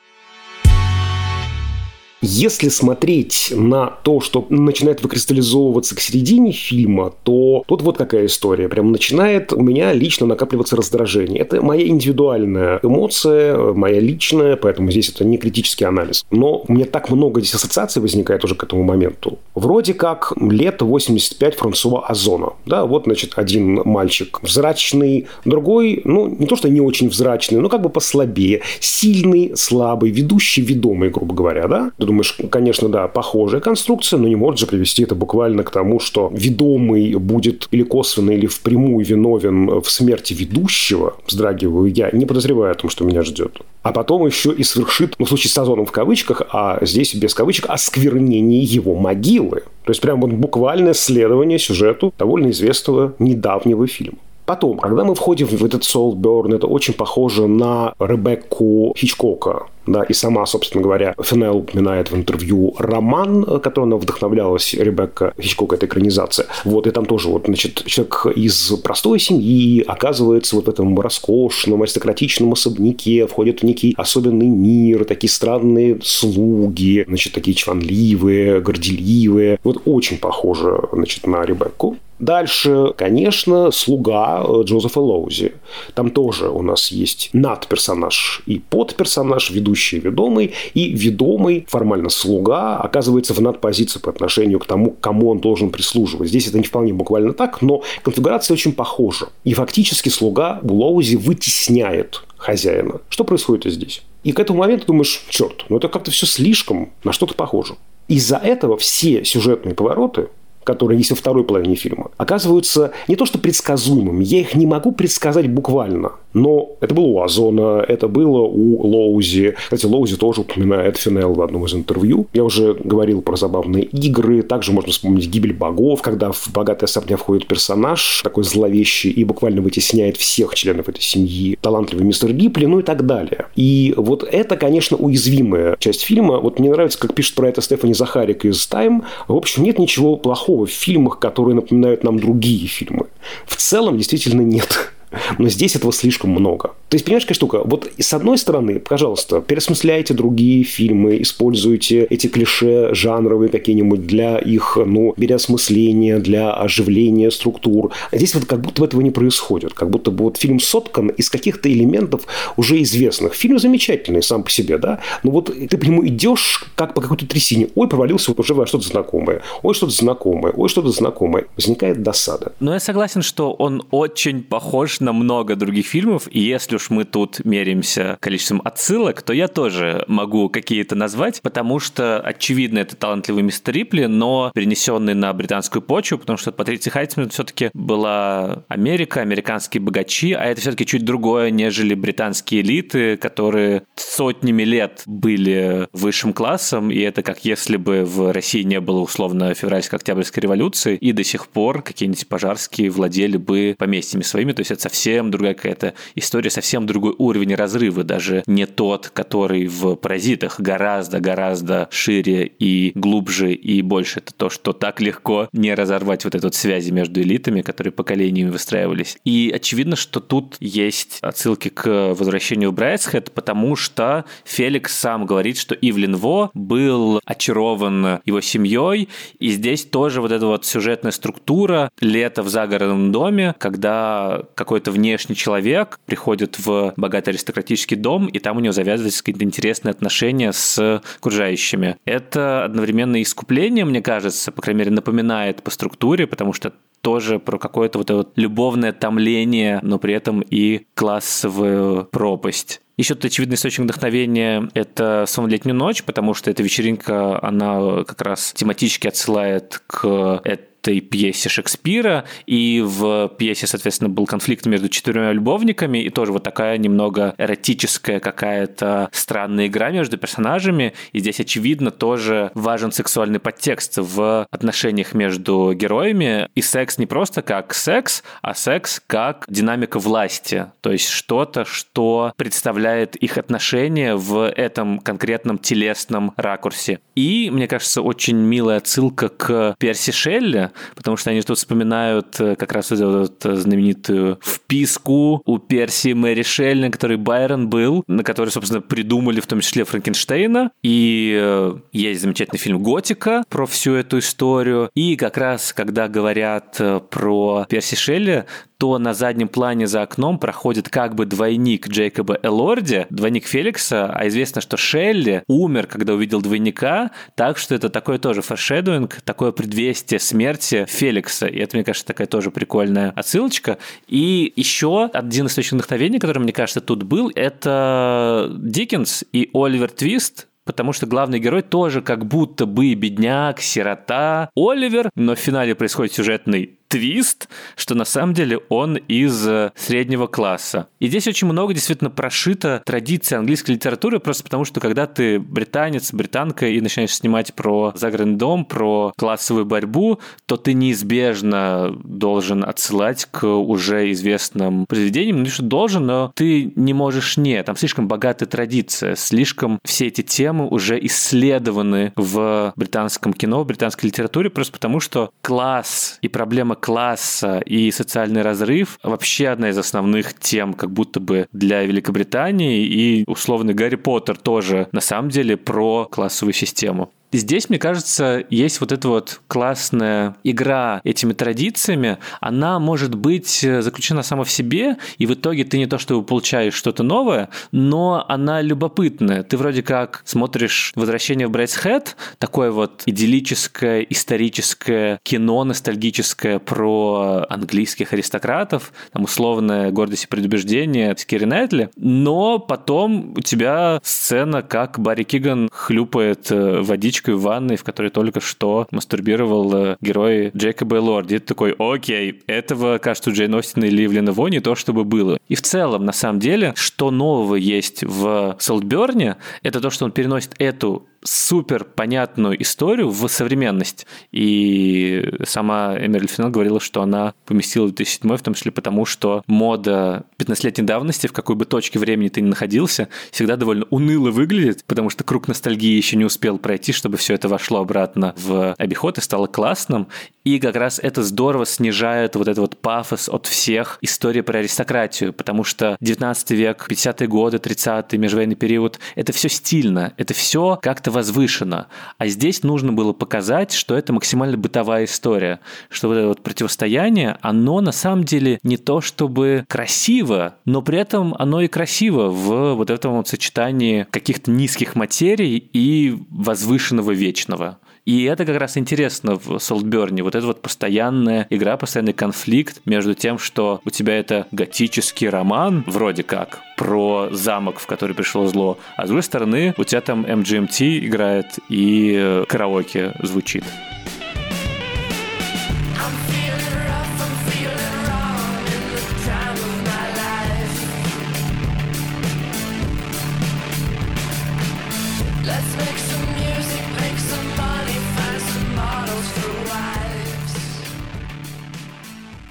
Если 2.22 2.70
смотреть 2.70 3.54
на 3.56 3.88
то, 3.88 4.22
что 4.22 4.46
начинает 4.50 5.04
выкристаллизовываться 5.04 5.96
к 5.96 6.00
середине 6.00 6.52
фильма, 6.52 7.14
то 7.24 7.64
тут 7.68 7.84
вот 7.84 7.98
какая 7.98 8.26
история. 8.26 8.68
Прям 8.70 8.92
начинает 8.92 9.54
у 9.54 9.62
меня 9.62 9.94
лично 9.94 10.26
накапливаться 10.26 10.76
раздражение. 10.76 11.40
Это 11.42 11.62
моя 11.62 11.88
индивидуальная 11.88 12.80
эмоция, 12.82 13.74
моя 13.74 14.00
личная, 14.00 14.56
поэтому 14.56 14.90
здесь 14.90 15.10
это 15.10 15.26
не 15.26 15.38
критический 15.38 15.86
анализ. 15.86 16.26
Но 16.32 16.64
у 16.68 16.74
меня 16.74 16.86
так 16.86 17.12
много 17.12 17.40
здесь 17.40 17.54
ассоциаций 17.54 18.02
возникает 18.02 18.44
уже 18.44 18.56
к 18.56 18.64
этому 18.64 18.84
моменту. 18.84 19.38
Вроде 19.54 19.94
как 19.94 20.34
лето 20.38 20.86
85 20.86 21.56
Франсуа 21.56 22.06
Озона. 22.08 22.54
Да, 22.66 22.86
вот, 22.86 23.04
значит, 23.04 23.34
один 23.36 23.82
мальчик 23.86 24.40
взрачный, 24.42 25.28
другой, 25.46 26.02
ну, 26.04 26.28
не 26.28 26.48
то, 26.48 26.56
что 26.56 26.68
не 26.68 26.82
очень 26.82 27.10
взрачный, 27.10 27.60
но 27.60 27.70
как 27.70 27.82
бы 27.82 27.90
послабее, 27.90 28.62
сильный, 28.80 29.52
слабый, 29.56 30.10
ведущий, 30.10 30.62
ведомый, 30.62 31.10
грубо 31.10 31.36
говоря, 31.36 31.68
да? 31.68 31.92
Думаешь, 32.08 32.36
конечно, 32.50 32.90
да, 32.90 33.08
похожая 33.08 33.62
конструкция, 33.62 34.18
но 34.18 34.28
не 34.28 34.36
может 34.36 34.60
же 34.60 34.68
привести 34.68 35.04
это 35.04 35.14
буквально 35.14 35.64
к 35.64 35.70
тому, 35.70 36.00
что 36.00 36.32
ведомый 36.34 37.14
будет 37.16 37.68
или 37.72 37.84
косвенно, 37.84 38.32
или 38.32 38.48
впрямую 38.48 39.06
виновен 39.06 39.82
в 39.82 39.90
смерти 39.92 40.34
ведущего, 40.34 41.16
вздрагиваю 41.28 41.92
я, 41.94 42.10
не 42.12 42.26
подозревая 42.26 42.72
о 42.72 42.76
том, 42.76 42.90
что 42.90 43.06
меня 43.06 43.22
ждет. 43.22 43.60
А 43.84 43.92
потом 43.92 44.26
еще 44.26 44.52
и 44.52 44.64
совершит, 44.64 45.16
ну, 45.20 45.26
в 45.26 45.30
случае 45.30 45.52
с 45.52 45.58
Озоном 45.58 45.86
в 45.86 45.92
кавычках, 45.92 46.42
а 46.52 46.80
здесь 46.82 47.14
без 47.16 47.34
кавычек, 47.34 47.66
осквернение 47.70 48.64
его 48.64 48.96
могилы. 48.96 49.64
То 49.84 49.92
есть 49.92 50.02
прям 50.02 50.20
вот 50.22 50.32
буквальное 50.32 50.94
следование 50.94 51.60
сюжету 51.60 52.14
довольно 52.18 52.50
известного 52.50 53.14
недавнего 53.20 53.88
фильма. 53.88 54.18
Потом, 54.46 54.78
когда 54.78 55.04
мы 55.04 55.14
входим 55.14 55.46
в 55.48 55.66
этот 55.66 55.84
Soulburn, 55.84 56.56
это 56.56 56.68
очень 56.68 56.94
похоже 56.94 57.48
на 57.48 57.94
Ребекку 58.00 58.96
Хичкока, 58.98 59.68
да, 59.88 60.04
и 60.04 60.14
сама, 60.14 60.46
собственно 60.46 60.84
говоря, 60.84 61.16
Фенел 61.22 61.58
упоминает 61.58 62.12
в 62.12 62.16
интервью 62.16 62.76
роман, 62.78 63.60
которым 63.60 63.98
вдохновлялась, 63.98 64.74
Ребекка 64.74 65.34
Хичкок, 65.40 65.74
это 65.74 65.86
экранизация. 65.86 66.48
Вот, 66.64 66.88
и 66.88 66.92
там 66.92 67.06
тоже 67.06 67.30
вот, 67.30 67.46
значит, 67.46 67.84
человек 67.86 68.26
из 68.36 68.72
простой 68.84 69.20
семьи 69.20 69.84
оказывается 69.86 70.56
вот 70.56 70.66
в 70.66 70.70
этом 70.70 71.00
роскошном, 71.00 71.82
аристократичном 71.82 72.54
особняке, 72.54 73.28
входит 73.28 73.62
в 73.62 73.64
некий 73.64 73.94
особенный 73.98 74.48
мир, 74.48 75.06
такие 75.06 75.30
странные 75.30 76.00
слуги, 76.04 77.06
значит, 77.08 77.34
такие 77.34 77.56
чванливые, 77.56 78.60
горделивые. 78.62 79.60
Вот 79.64 79.82
очень 79.86 80.18
похоже, 80.18 80.82
значит, 80.92 81.26
на 81.26 81.46
Ребекку. 81.46 81.98
Дальше, 82.20 82.94
конечно, 82.98 83.70
слуга 83.70 84.44
Джозефа 84.64 85.00
Лоузи. 85.00 85.54
Там 85.94 86.10
тоже 86.10 86.50
у 86.50 86.64
нас 86.64 86.88
есть 86.88 87.30
над-персонаж 87.34 88.42
и 88.48 88.58
под-персонаж, 88.58 89.52
ведущий 89.52 89.77
ведущий 89.78 90.00
ведомый, 90.00 90.54
и 90.74 90.90
ведомый, 90.92 91.66
формально 91.70 92.10
слуга, 92.10 92.78
оказывается 92.78 93.34
в 93.34 93.42
надпозиции 93.42 94.00
по 94.00 94.10
отношению 94.10 94.60
к 94.60 94.66
тому, 94.66 94.92
кому 94.92 95.30
он 95.30 95.40
должен 95.40 95.70
прислуживать. 95.70 96.30
Здесь 96.30 96.48
это 96.48 96.58
не 96.58 96.64
вполне 96.64 96.94
буквально 96.94 97.34
так, 97.34 97.62
но 97.62 97.84
конфигурация 98.04 98.56
очень 98.56 98.74
похожа. 98.74 99.28
И 99.44 99.54
фактически 99.54 100.10
слуга 100.10 100.60
Булоузи 100.64 101.16
вытесняет 101.16 102.24
хозяина. 102.38 103.02
Что 103.10 103.24
происходит 103.24 103.72
здесь? 103.72 104.02
И 104.24 104.32
к 104.32 104.40
этому 104.40 104.60
моменту 104.60 104.88
думаешь, 104.88 105.24
черт, 105.30 105.66
ну 105.70 105.78
это 105.78 105.88
как-то 105.88 106.12
все 106.12 106.26
слишком 106.26 106.90
на 107.04 107.14
что-то 107.14 107.34
похоже. 107.34 107.76
Из-за 108.08 108.38
этого 108.38 108.78
все 108.78 109.24
сюжетные 109.24 109.76
повороты 109.76 110.28
которые 110.68 110.98
есть 110.98 111.12
во 111.12 111.16
второй 111.16 111.46
половине 111.46 111.76
фильма, 111.76 112.12
оказываются 112.18 112.92
не 113.08 113.16
то 113.16 113.26
что 113.26 113.40
предсказуемыми, 113.40 114.24
я 114.24 114.40
их 114.42 114.54
не 114.54 114.66
могу 114.66 114.92
предсказать 114.92 115.50
буквально, 115.50 116.12
но 116.34 116.78
это 116.82 116.94
было 116.94 117.06
у 117.06 117.22
Озона, 117.22 117.84
это 117.88 118.08
было 118.08 118.42
у 118.42 118.86
Лоузи. 118.86 119.56
Кстати, 119.64 119.86
Лоузи 119.86 120.18
тоже 120.18 120.42
упоминает 120.42 120.98
Финел 120.98 121.34
в 121.34 121.42
одном 121.42 121.66
из 121.66 121.74
интервью. 121.74 122.28
Я 122.34 122.44
уже 122.44 122.76
говорил 122.76 123.22
про 123.22 123.36
забавные 123.38 123.86
игры. 123.86 124.44
Также 124.44 124.72
можно 124.72 124.92
вспомнить 124.92 125.30
«Гибель 125.30 125.54
богов», 125.54 126.02
когда 126.02 126.32
в 126.32 126.50
богатый 126.54 126.86
особняк 126.86 127.20
входит 127.20 127.48
персонаж, 127.48 128.22
такой 128.24 128.44
зловещий, 128.44 129.10
и 129.10 129.24
буквально 129.24 129.62
вытесняет 129.62 130.18
всех 130.18 130.54
членов 130.54 130.90
этой 130.90 131.02
семьи. 131.02 131.58
Талантливый 131.62 132.06
мистер 132.06 132.32
Гипли, 132.34 132.66
ну 132.66 132.80
и 132.80 132.84
так 132.84 133.06
далее. 133.06 133.48
И 133.56 133.94
вот 133.98 134.24
это, 134.24 134.58
конечно, 134.58 134.98
уязвимая 134.98 135.76
часть 135.80 136.02
фильма. 136.02 136.40
Вот 136.40 136.60
мне 136.60 136.70
нравится, 136.70 137.00
как 137.00 137.16
пишет 137.16 137.36
про 137.36 137.50
это 137.50 137.62
Стефани 137.62 137.94
Захарик 137.94 138.46
из 138.46 138.68
Time. 138.70 139.04
В 139.28 139.36
общем, 139.36 139.64
нет 139.64 139.80
ничего 139.80 140.18
плохого 140.18 140.57
в 140.66 140.72
фильмах, 140.72 141.20
которые 141.20 141.56
напоминают 141.56 142.04
нам 142.04 142.20
другие 142.20 142.68
фильмы. 142.68 143.08
В 143.46 143.56
целом, 143.56 143.98
действительно, 143.98 144.42
нет. 144.42 144.92
Но 145.38 145.48
здесь 145.48 145.76
этого 145.76 145.94
слишком 145.94 146.32
много. 146.32 146.74
То 146.90 146.96
есть, 146.96 147.06
понимаешь, 147.06 147.24
какая 147.24 147.36
штука? 147.36 147.62
Вот 147.64 147.90
с 147.98 148.14
одной 148.14 148.38
стороны, 148.38 148.80
пожалуйста, 148.80 149.42
пересмысляйте 149.42 150.14
другие 150.14 150.64
фильмы, 150.64 151.22
используйте 151.22 152.04
эти 152.04 152.28
клише 152.28 152.94
жанровые 152.94 153.50
какие-нибудь 153.50 154.06
для 154.06 154.38
их, 154.38 154.78
ну, 154.78 155.14
переосмысления, 155.14 156.20
для 156.20 156.54
оживления 156.54 157.32
структур. 157.32 157.92
А 158.12 158.18
здесь 158.18 158.36
вот 158.36 158.46
как 158.46 158.62
будто 158.62 158.82
бы 158.82 158.88
этого 158.88 159.02
не 159.02 159.12
происходит. 159.12 159.74
Как 159.74 159.90
будто 159.90 160.12
бы 160.12 160.26
вот 160.26 160.38
фильм 160.38 160.60
соткан 160.60 161.10
из 161.10 161.30
каких-то 161.30 161.72
элементов 161.72 162.24
уже 162.56 162.82
известных. 162.82 163.34
Фильм 163.34 163.60
замечательный 163.60 164.24
сам 164.24 164.44
по 164.44 164.50
себе, 164.50 164.78
да? 164.78 165.00
Но 165.24 165.32
вот 165.32 165.54
ты 165.54 165.78
по 165.78 165.84
нему 165.84 166.06
идешь 166.06 166.66
как 166.76 166.94
по 166.94 167.02
какой-то 167.02 167.26
трясине. 167.28 167.70
Ой, 167.76 167.88
провалился 167.88 168.32
вот 168.32 168.40
уже 168.40 168.54
во 168.54 168.66
что-то 168.66 168.88
знакомое. 168.88 169.42
Ой, 169.62 169.74
что-то 169.74 169.92
знакомое. 169.92 170.54
Ой, 170.56 170.70
что-то 170.70 170.90
знакомое. 170.90 171.46
Возникает 171.56 172.02
досада. 172.04 172.54
Но 172.60 172.74
я 172.74 172.80
согласен, 172.80 173.22
что 173.22 173.54
он 173.54 173.84
очень 173.92 174.44
похож 174.44 174.97
на 175.00 175.14
много 175.14 175.56
других 175.56 175.86
фильмов, 175.86 176.28
и 176.32 176.40
если 176.40 176.76
уж 176.76 176.90
мы 176.90 177.06
тут 177.06 177.44
меряемся 177.46 178.18
количеством 178.20 178.62
отсылок, 178.64 179.22
то 179.22 179.34
я 179.34 179.48
тоже 179.48 180.06
могу 180.08 180.50
какие-то 180.50 180.96
назвать, 180.96 181.42
потому 181.42 181.80
что, 181.80 182.20
очевидно, 182.20 182.80
это 182.80 182.96
талантливый 182.96 183.44
мистер 183.44 183.74
Рипли, 183.74 184.06
но 184.06 184.52
перенесенный 184.54 185.14
на 185.14 185.32
британскую 185.34 185.82
почву, 185.82 186.18
потому 186.18 186.38
что 186.38 186.52
Патриция 186.52 186.92
Хайтсмит 186.92 187.34
все-таки 187.34 187.70
была 187.74 188.64
Америка, 188.68 189.22
американские 189.22 189.82
богачи, 189.82 190.34
а 190.34 190.46
это 190.46 190.62
все-таки 190.62 190.86
чуть 190.86 191.06
другое, 191.06 191.52
нежели 191.52 191.94
британские 191.94 192.62
элиты, 192.62 193.18
которые 193.18 193.84
сотнями 193.96 194.64
лет 194.64 195.04
были 195.06 195.88
высшим 195.94 196.34
классом, 196.34 196.92
и 196.92 197.00
это 197.00 197.22
как 197.22 197.46
если 197.46 197.78
бы 197.78 198.04
в 198.06 198.32
России 198.32 198.64
не 198.64 198.80
было 198.80 199.00
условно 199.00 199.54
февральско-октябрьской 199.54 200.42
революции, 200.42 200.96
и 200.96 201.12
до 201.12 201.24
сих 201.24 201.48
пор 201.48 201.82
какие-нибудь 201.82 202.28
пожарские 202.28 202.90
владели 202.90 203.38
бы 203.38 203.76
поместьями 203.78 204.24
своими, 204.24 204.52
то 204.54 204.62
есть 204.62 204.72
это 204.72 204.82
совсем 204.88 205.32
другая 205.32 205.54
какая-то 205.54 205.94
история, 206.16 206.50
совсем 206.50 206.86
другой 206.86 207.14
уровень 207.18 207.56
разрыва, 207.56 208.04
даже 208.06 208.44
не 208.48 208.66
тот, 208.66 209.10
который 209.10 209.68
в 209.68 209.96
«Паразитах», 209.96 210.62
гораздо-гораздо 210.62 211.90
шире 211.92 212.46
и 212.48 212.94
глубже 212.96 213.54
и 213.54 213.82
больше. 213.82 214.20
Это 214.20 214.34
то, 214.34 214.50
что 214.50 214.72
так 214.72 215.02
легко 215.02 215.50
не 215.52 215.74
разорвать 215.74 216.24
вот 216.24 216.36
эту 216.36 216.52
связи 216.54 216.92
между 216.92 217.22
элитами, 217.22 217.62
которые 217.62 217.92
поколениями 217.92 218.50
выстраивались. 218.50 219.18
И 219.26 219.52
очевидно, 219.54 219.98
что 219.98 220.22
тут 220.22 220.56
есть 220.62 221.20
отсылки 221.22 221.68
к 221.68 222.14
возвращению 222.14 222.72
в 222.72 222.74
Брайсхед, 222.74 223.32
потому 223.34 223.76
что 223.76 224.24
Феликс 224.46 224.98
сам 224.98 225.26
говорит, 225.26 225.58
что 225.58 225.76
Ивлин 225.76 226.16
Во 226.16 226.50
был 226.54 227.20
очарован 227.26 228.22
его 228.24 228.40
семьей, 228.40 229.10
и 229.40 229.50
здесь 229.50 229.84
тоже 229.84 230.22
вот 230.22 230.32
эта 230.32 230.46
вот 230.46 230.66
сюжетная 230.66 231.12
структура 231.12 231.90
лето 232.00 232.42
в 232.42 232.48
загородном 232.48 233.12
доме, 233.12 233.54
когда 233.60 234.44
какой 234.56 234.77
какой-то 234.78 234.92
внешний 234.92 235.36
человек 235.36 236.00
приходит 236.06 236.60
в 236.60 236.94
богатый 236.98 237.30
аристократический 237.30 237.98
дом, 237.98 238.28
и 238.28 238.38
там 238.38 238.58
у 238.58 238.60
него 238.60 238.74
завязываются 238.74 239.24
какие-то 239.24 239.44
интересные 239.44 239.92
отношения 239.92 240.54
с 240.54 241.02
окружающими. 241.18 241.98
Это 242.06 242.64
одновременно 242.64 243.20
искупление, 243.22 243.86
мне 243.86 244.04
кажется, 244.04 244.52
по 244.52 244.62
крайней 244.62 244.80
мере, 244.80 244.92
напоминает 244.92 245.64
по 245.64 245.72
структуре, 245.72 246.28
потому 246.28 246.54
что 246.54 246.74
тоже 247.02 247.40
про 247.40 247.58
какое-то 247.58 247.98
вот 247.98 248.08
это 248.08 248.18
вот 248.18 248.34
любовное 248.36 248.94
томление, 248.94 249.80
но 249.82 249.98
при 249.98 250.14
этом 250.14 250.42
и 250.42 250.86
классовую 250.94 252.06
пропасть. 252.06 252.82
Еще 252.98 253.16
тут 253.16 253.26
очевидный 253.26 253.56
источник 253.56 253.86
вдохновения– 253.86 254.70
это 254.74 255.26
«Сон 255.28 255.46
в 255.46 255.48
летнюю 255.48 255.76
ночь», 255.76 256.04
потому 256.04 256.34
что 256.34 256.52
эта 256.52 256.62
вечеринка, 256.64 257.44
она 257.44 258.04
как 258.04 258.22
раз 258.22 258.54
тематически 258.54 259.08
отсылает 259.08 259.82
к 259.88 260.42
этой 260.44 260.77
пьесе 261.00 261.50
Шекспира, 261.50 262.26
и 262.46 262.84
в 262.86 263.30
пьесе, 263.38 263.68
соответственно, 263.68 264.10
был 264.10 264.26
конфликт 264.26 264.66
между 264.66 264.90
четырьмя 264.90 265.32
любовниками, 265.32 266.00
и 266.00 266.10
тоже 266.10 266.32
вот 266.32 266.44
такая 266.44 266.78
немного 266.78 267.36
эротическая 267.38 268.20
какая-то 268.20 269.10
странная 269.12 269.68
игра 269.68 269.92
между 269.92 270.18
персонажами, 270.18 270.94
и 271.12 271.20
здесь, 271.20 271.40
очевидно, 271.40 271.92
тоже 271.92 272.52
важен 272.54 272.92
сексуальный 272.92 273.40
подтекст 273.40 273.98
в 273.98 274.48
отношениях 274.52 275.14
между 275.14 275.74
героями, 275.74 276.50
и 276.56 276.62
секс 276.62 276.98
не 276.98 277.06
просто 277.06 277.42
как 277.42 277.74
секс, 277.74 278.24
а 278.42 278.54
секс 278.54 279.02
как 279.06 279.46
динамика 279.48 280.00
власти, 280.00 280.68
то 280.82 280.92
есть 280.92 281.10
что-то, 281.10 281.66
что 281.66 282.34
представляет 282.38 283.16
их 283.16 283.38
отношения 283.38 284.16
в 284.16 284.50
этом 284.50 285.00
конкретном 285.00 285.58
телесном 285.58 286.34
ракурсе. 286.38 287.00
И, 287.16 287.50
мне 287.52 287.68
кажется, 287.68 288.02
очень 288.02 288.38
милая 288.38 288.78
отсылка 288.78 289.30
к 289.30 289.76
Перси 289.80 290.12
Шелли, 290.12 290.72
потому 290.96 291.18
что 291.18 291.30
они 291.30 291.42
тут 291.42 291.58
вспоминают 291.58 292.40
э, 292.40 292.56
как 292.56 292.72
раз 292.72 292.92
вот 292.92 293.46
эту 293.46 293.56
знаменитую 293.56 294.40
вписку 294.44 295.42
у 295.46 295.58
Перси 295.58 296.14
Мэри 296.14 296.44
Шелли, 296.44 296.90
который 296.90 297.18
Байрон 297.18 297.70
был, 297.70 298.04
на 298.08 298.24
который, 298.24 298.50
собственно, 298.50 298.82
придумали 298.82 299.40
в 299.40 299.48
том 299.48 299.60
числе 299.62 299.84
Франкенштейна. 299.84 300.72
И 300.84 301.38
э, 301.40 301.76
есть 301.92 302.22
замечательный 302.22 302.60
фильм 302.60 302.82
«Готика» 302.82 303.44
про 303.50 303.66
всю 303.66 303.94
эту 303.94 304.20
историю. 304.20 304.90
И 304.96 305.16
как 305.16 305.38
раз, 305.38 305.74
когда 305.74 306.08
говорят 306.08 306.78
э, 306.80 307.00
про 307.10 307.66
Перси 307.70 307.96
Шелли, 307.96 308.46
то 308.78 308.98
на 309.00 309.14
заднем 309.14 309.48
плане 309.48 309.88
за 309.88 310.04
окном 310.04 310.40
проходит 310.40 310.90
как 310.90 311.16
бы 311.16 311.26
двойник 311.26 311.88
Джейкоба 311.88 312.40
Элорди, 312.44 313.08
двойник 313.10 313.46
Феликса, 313.46 314.12
а 314.14 314.28
известно, 314.28 314.62
что 314.62 314.78
Шелли 314.78 315.44
умер, 315.48 315.88
когда 315.88 316.14
увидел 316.14 316.42
двойника, 316.42 317.12
так 317.36 317.58
что 317.58 317.76
это 317.76 317.90
такой 317.90 318.20
тоже 318.20 318.42
форшедуинг, 318.42 319.22
такое 319.24 319.52
предвестие 319.52 320.20
смерти 320.20 320.86
Феликса, 320.88 321.48
и 321.48 321.60
это, 321.60 321.78
мне 321.78 321.84
кажется, 321.84 322.06
такая 322.06 322.28
тоже 322.28 322.52
прикольная 322.52 323.12
отсылочка. 323.16 323.78
И 324.08 324.54
еще 324.56 325.10
один 325.14 325.48
источник 325.48 325.80
вдохновения, 325.80 326.20
который, 326.20 326.40
мне 326.40 326.54
кажется, 326.54 326.82
тут 326.82 327.04
был, 327.04 327.32
это 327.34 328.52
Диккенс 328.58 329.26
и 329.32 329.50
Оливер 329.54 329.90
Твист, 329.90 330.48
потому 330.68 330.94
что 330.94 331.08
главный 331.08 331.40
герой 331.40 331.64
тоже 331.64 332.02
как 332.02 332.28
будто 332.28 332.68
бы 332.68 332.94
бедняк, 332.94 333.60
сирота, 333.62 334.52
Оливер, 334.56 335.10
но 335.16 335.36
в 335.36 335.40
финале 335.40 335.74
происходит 335.74 336.14
сюжетный 336.14 336.78
твист, 336.88 337.50
что 337.76 337.96
на 337.96 338.06
самом 338.06 338.34
деле 338.34 338.60
он 338.70 338.96
из 338.96 339.48
э, 339.48 339.72
среднего 339.76 340.28
класса. 340.28 340.88
И 341.00 341.08
здесь 341.08 341.28
очень 341.28 341.48
много 341.48 341.74
действительно 341.74 342.10
прошито 342.10 342.82
традиции 342.86 343.36
английской 343.36 343.72
литературы, 343.72 344.20
просто 344.20 344.44
потому 344.44 344.66
что 344.66 344.80
когда 344.80 345.06
ты 345.08 345.40
британец, 345.40 346.14
британка 346.14 346.68
и 346.68 346.80
начинаешь 346.82 347.14
снимать 347.14 347.54
про 347.54 347.92
загородный 347.96 348.38
дом, 348.38 348.66
про 348.66 349.14
классовую 349.18 349.66
борьбу, 349.66 350.20
то 350.46 350.58
ты 350.58 350.74
неизбежно 350.74 351.96
должен 352.04 352.64
отсылать 352.64 353.26
к 353.26 353.46
уже 353.48 354.12
известным 354.12 354.86
произведениям. 354.86 355.44
Ну, 355.44 355.46
что 355.48 355.64
должен, 355.64 356.06
но 356.06 356.32
ты 356.36 356.72
не 356.76 356.94
можешь 356.94 357.38
не. 357.38 357.62
Там 357.64 357.76
слишком 357.76 358.08
богатая 358.08 358.46
традиция, 358.46 359.16
слишком 359.16 359.80
все 359.84 360.08
эти 360.08 360.22
темы 360.22 360.68
уже 360.68 360.98
исследованы 361.06 362.14
в 362.16 362.74
британском 362.76 363.34
кино, 363.34 363.64
в 363.64 363.68
британской 363.68 364.08
литературе, 364.08 364.50
просто 364.50 364.74
потому 364.74 365.00
что 365.00 365.32
класс 365.42 366.18
и 366.22 366.28
проблема 366.28 366.77
класса 366.80 367.60
и 367.66 367.92
социальный 367.92 368.42
разрыв 368.42 369.00
вообще 369.04 369.50
одна 369.50 369.70
из 369.70 369.78
основных 369.78 370.34
тем, 370.40 370.74
как 370.74 370.92
будто 370.92 371.20
бы 371.20 371.48
для 371.52 371.84
Великобритании, 371.84 372.86
и 372.86 373.24
условный 373.28 373.74
Гарри 373.74 373.96
Поттер 373.96 374.38
тоже 374.38 374.88
на 374.92 375.02
самом 375.02 375.30
деле 375.30 375.58
про 375.58 376.06
классовую 376.06 376.54
систему. 376.54 377.12
Здесь, 377.34 377.70
мне 377.70 377.78
кажется, 377.78 378.46
есть 378.50 378.80
вот 378.80 378.94
эта 378.94 379.10
вот 379.10 379.42
классная 379.48 380.38
игра 380.46 381.02
этими 381.04 381.34
традициями. 381.34 382.20
Она 382.40 382.80
может 382.80 383.16
быть 383.16 383.64
э, 383.66 383.82
заключена 383.82 384.24
сама 384.24 384.46
в 384.46 384.52
себе, 384.52 384.96
и 385.18 385.26
в 385.26 385.34
итоге 385.34 385.66
ты 385.66 385.78
не 385.78 385.88
то 385.88 385.98
чтобы 385.98 386.26
получаешь 386.26 386.74
что-то 386.74 387.04
новое, 387.04 387.50
но 387.74 388.26
она 388.30 388.62
любопытная. 388.62 389.44
Ты 389.44 389.58
вроде 389.58 389.84
как 389.84 390.22
смотришь 390.24 390.94
«Возвращение 390.96 391.48
в 391.48 391.52
Брайтсхед», 391.52 392.16
такое 392.38 392.72
вот 392.72 393.04
идиллическое, 393.06 394.02
историческое 394.02 395.20
кино 395.24 395.66
ностальгическое 395.66 396.60
про 396.60 397.46
английских 397.50 398.14
аристократов, 398.14 398.94
там 399.12 399.26
условная 399.26 399.92
гордость 399.92 400.26
и 400.26 400.28
предубеждение 400.28 401.12
от 401.12 401.26
Кири 401.26 401.46
Найтли, 401.46 401.90
но 401.98 402.60
потом 402.60 403.34
у 403.36 403.42
тебя 403.42 404.00
сцена, 404.04 404.62
как 404.62 404.98
Барри 404.98 405.24
Киган 405.24 405.70
хлюпает 405.74 406.52
э, 406.52 406.82
водичкой 407.18 407.36
в 407.36 407.42
ванной, 407.42 407.76
в 407.76 407.84
которой 407.84 408.10
только 408.10 408.40
что 408.40 408.88
мастурбировал 408.92 409.74
э, 409.74 409.98
герой 410.02 410.52
Джейкоба 410.56 410.96
Лорди. 410.96 411.40
Ты 411.40 411.46
такой, 411.46 411.76
окей, 411.78 412.42
этого, 412.48 412.98
кажется, 412.98 413.30
у 413.30 413.34
Джейн 413.34 413.56
Остина 413.56 413.86
и 413.86 413.90
Ливлина 413.90 414.32
Во 414.32 414.50
не 414.50 414.60
то, 414.60 414.76
чтобы 414.76 415.04
было. 415.04 415.40
И 415.48 415.56
в 415.56 415.62
целом, 415.62 416.06
на 416.06 416.14
самом 416.14 416.40
деле, 416.40 416.74
что 416.76 417.12
нового 417.12 417.56
есть 417.56 418.04
в 418.04 418.56
Солтберне, 418.60 419.38
это 419.64 419.82
то, 419.82 419.90
что 419.90 420.06
он 420.06 420.12
переносит 420.12 420.56
эту 420.60 421.08
супер 421.24 421.84
понятную 421.84 422.62
историю 422.62 423.10
в 423.10 423.28
современность. 423.28 424.06
И 424.32 425.34
сама 425.46 425.96
Эмеральд 425.98 426.32
Финал 426.32 426.50
говорила, 426.50 426.80
что 426.80 427.02
она 427.02 427.34
поместила 427.46 427.88
2007 427.88 428.38
в 428.38 428.42
том 428.42 428.54
числе 428.54 428.72
потому, 428.72 429.06
что 429.06 429.44
мода 429.48 430.26
15-летней 430.38 430.84
давности, 430.84 431.28
в 431.28 431.34
какой 431.34 431.56
бы 431.56 431.66
точке 431.66 432.00
времени 432.00 432.30
ты 432.30 432.42
ни 432.42 432.48
находился, 432.48 433.10
всегда 433.32 433.56
довольно 433.56 433.86
уныло 433.90 434.32
выглядит, 434.32 434.84
потому 434.86 435.10
что 435.10 435.24
круг 435.24 435.48
ностальгии 435.48 435.96
еще 435.96 436.18
не 436.18 436.26
успел 436.26 436.58
пройти, 436.58 436.92
чтобы 436.92 437.18
все 437.18 437.34
это 437.34 437.48
вошло 437.48 437.80
обратно 437.80 438.34
в 438.38 438.74
обиход 438.78 439.18
и 439.18 439.22
стало 439.22 439.48
классным. 439.48 440.08
И 440.44 440.60
как 440.60 440.76
раз 440.76 441.00
это 441.00 441.24
здорово 441.24 441.66
снижает 441.66 442.36
вот 442.36 442.48
этот 442.48 442.60
вот 442.60 442.78
пафос 442.78 443.28
от 443.28 443.48
всех 443.48 443.98
историй 444.02 444.44
про 444.44 444.60
аристократию, 444.60 445.34
потому 445.34 445.64
что 445.64 445.98
19 446.00 446.52
век, 446.52 446.88
50-е 446.90 447.28
годы, 447.28 447.58
30-е, 447.58 448.18
межвоенный 448.18 448.56
период, 448.56 449.00
это 449.16 449.34
все 449.34 449.50
стильно, 449.50 450.14
это 450.16 450.34
все 450.34 450.80
как-то 450.82 451.07
возвышено. 451.12 451.88
А 452.18 452.28
здесь 452.28 452.64
нужно 452.64 452.94
было 452.94 453.14
показать, 453.14 453.74
что 453.74 453.98
это 453.98 454.14
максимально 454.14 454.58
бытовая 454.58 455.06
история, 455.06 455.60
что 455.90 456.08
вот 456.08 456.16
это 456.16 456.28
вот 456.28 456.44
противостояние, 456.44 457.38
оно 457.42 457.82
на 457.82 457.92
самом 457.92 458.24
деле 458.24 458.60
не 458.64 458.78
то 458.78 459.02
чтобы 459.02 459.66
красиво, 459.68 460.56
но 460.66 460.82
при 460.82 461.00
этом 461.00 461.36
оно 461.38 461.62
и 461.62 461.68
красиво 461.68 462.30
в 462.30 462.74
вот 462.74 462.90
этом 462.90 463.14
вот 463.14 463.28
сочетании 463.28 464.08
каких-то 464.10 464.52
низких 464.52 464.96
материй 464.96 465.58
и 465.58 466.18
возвышенного 466.30 467.12
вечного. 467.12 467.80
И 468.08 468.24
это 468.24 468.46
как 468.46 468.58
раз 468.58 468.78
интересно 468.78 469.36
в 469.36 469.60
Солтберне. 469.60 470.24
Вот 470.24 470.34
это 470.34 470.48
вот 470.48 470.62
постоянная 470.62 471.46
игра, 471.50 471.76
постоянный 471.76 472.14
конфликт 472.14 472.80
между 472.86 473.14
тем, 473.16 473.38
что 473.38 473.82
у 473.84 473.90
тебя 473.90 474.18
это 474.18 474.48
готический 474.54 475.28
роман, 475.28 475.84
вроде 475.88 476.24
как, 476.24 476.62
про 476.78 477.28
замок, 477.34 477.80
в 477.80 477.86
который 477.86 478.16
пришло 478.16 478.48
зло, 478.48 478.80
а 478.96 479.04
с 479.04 479.10
другой 479.10 479.24
стороны 479.24 479.74
у 479.78 479.84
тебя 479.84 480.00
там 480.00 480.24
MGMT 480.24 481.00
играет 481.00 481.60
и 481.68 482.46
караоке 482.48 483.12
звучит. 483.24 483.66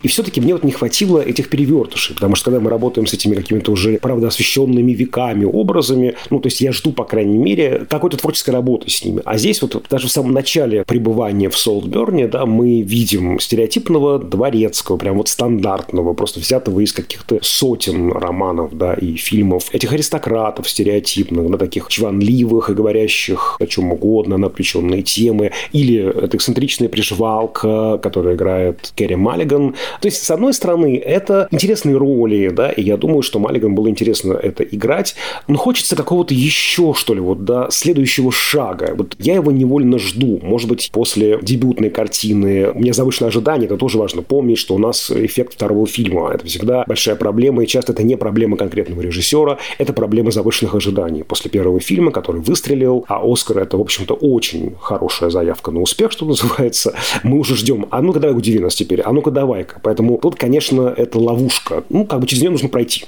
И 0.06 0.08
все-таки 0.08 0.40
мне 0.40 0.52
вот 0.52 0.62
не 0.62 0.70
хватило 0.70 1.18
этих 1.18 1.50
перевертышей, 1.50 2.14
потому 2.14 2.36
что 2.36 2.44
когда 2.44 2.60
мы 2.60 2.70
работаем 2.70 3.08
с 3.08 3.12
этими 3.12 3.34
какими-то 3.34 3.72
уже, 3.72 3.98
правда, 3.98 4.28
освещенными 4.28 4.92
веками 4.92 5.44
образами, 5.44 6.14
ну, 6.30 6.38
то 6.38 6.46
есть 6.46 6.60
я 6.60 6.70
жду, 6.70 6.92
по 6.92 7.02
крайней 7.02 7.38
мере, 7.38 7.84
какой-то 7.90 8.16
творческой 8.16 8.50
работы 8.50 8.88
с 8.88 9.04
ними. 9.04 9.20
А 9.24 9.36
здесь 9.36 9.60
вот 9.62 9.84
даже 9.90 10.06
в 10.06 10.12
самом 10.12 10.30
начале 10.30 10.84
пребывания 10.84 11.50
в 11.50 11.58
Солтберне, 11.58 12.28
да, 12.28 12.46
мы 12.46 12.82
видим 12.82 13.40
стереотипного 13.40 14.20
дворецкого, 14.20 14.96
прям 14.96 15.16
вот 15.16 15.28
стандартного, 15.28 16.14
просто 16.14 16.38
взятого 16.38 16.78
из 16.78 16.92
каких-то 16.92 17.40
сотен 17.42 18.12
романов, 18.12 18.78
да, 18.78 18.94
и 18.94 19.16
фильмов, 19.16 19.70
этих 19.72 19.92
аристократов 19.92 20.70
стереотипных, 20.70 21.50
да, 21.50 21.58
таких 21.58 21.88
чванливых 21.88 22.70
и 22.70 22.74
говорящих 22.74 23.56
о 23.58 23.66
чем 23.66 23.90
угодно, 23.90 24.36
на 24.36 24.46
отвлеченные 24.46 25.02
темы, 25.02 25.50
или 25.72 25.96
это 25.96 26.36
эксцентричная 26.36 26.88
приживалка, 26.88 27.98
которая 27.98 28.36
играет 28.36 28.92
Керри 28.94 29.16
Маллиган, 29.16 29.74
то 30.00 30.06
есть, 30.06 30.22
с 30.22 30.30
одной 30.30 30.52
стороны, 30.52 30.96
это 30.96 31.48
интересные 31.50 31.96
роли, 31.96 32.48
да, 32.48 32.70
и 32.70 32.82
я 32.82 32.96
думаю, 32.96 33.22
что 33.22 33.38
Маллиган 33.38 33.74
было 33.74 33.88
интересно 33.88 34.32
это 34.32 34.62
играть, 34.64 35.14
но 35.48 35.56
хочется 35.56 35.96
какого-то 35.96 36.34
еще, 36.34 36.94
что 36.94 37.14
ли, 37.14 37.20
вот, 37.20 37.44
да, 37.44 37.68
следующего 37.70 38.32
шага. 38.32 38.94
Вот 38.96 39.16
я 39.18 39.34
его 39.34 39.50
невольно 39.50 39.98
жду. 39.98 40.40
Может 40.42 40.68
быть, 40.68 40.90
после 40.92 41.38
дебютной 41.42 41.90
картины 41.90 42.70
у 42.70 42.78
меня 42.78 42.92
завышенное 42.92 43.28
ожидание, 43.28 43.66
это 43.66 43.76
тоже 43.76 43.98
важно 43.98 44.22
помнить, 44.22 44.58
что 44.58 44.74
у 44.74 44.78
нас 44.78 45.10
эффект 45.10 45.54
второго 45.54 45.86
фильма. 45.86 46.30
Это 46.32 46.46
всегда 46.46 46.84
большая 46.86 47.16
проблема, 47.16 47.62
и 47.62 47.66
часто 47.66 47.92
это 47.92 48.02
не 48.02 48.16
проблема 48.16 48.56
конкретного 48.56 49.00
режиссера, 49.00 49.58
это 49.78 49.92
проблема 49.92 50.30
завышенных 50.30 50.74
ожиданий. 50.74 51.22
После 51.22 51.50
первого 51.50 51.80
фильма, 51.80 52.10
который 52.10 52.40
выстрелил, 52.40 53.04
а 53.08 53.20
Оскар 53.22 53.58
это, 53.58 53.76
в 53.76 53.80
общем-то, 53.80 54.14
очень 54.14 54.74
хорошая 54.80 55.30
заявка 55.30 55.70
на 55.70 55.80
успех, 55.80 56.12
что 56.12 56.26
называется, 56.26 56.94
мы 57.22 57.38
уже 57.38 57.56
ждем, 57.56 57.86
а 57.90 58.02
ну-ка 58.02 58.20
давай 58.20 58.36
удиви 58.36 58.58
нас 58.58 58.74
теперь, 58.74 59.00
а 59.00 59.12
ну-ка 59.12 59.30
давай-ка. 59.30 59.75
Поэтому 59.82 60.18
тут, 60.18 60.36
конечно, 60.36 60.92
это 60.96 61.18
ловушка. 61.18 61.84
Ну, 61.88 62.04
как 62.04 62.20
бы 62.20 62.26
через 62.26 62.42
нее 62.42 62.50
нужно 62.50 62.68
пройти. 62.68 63.04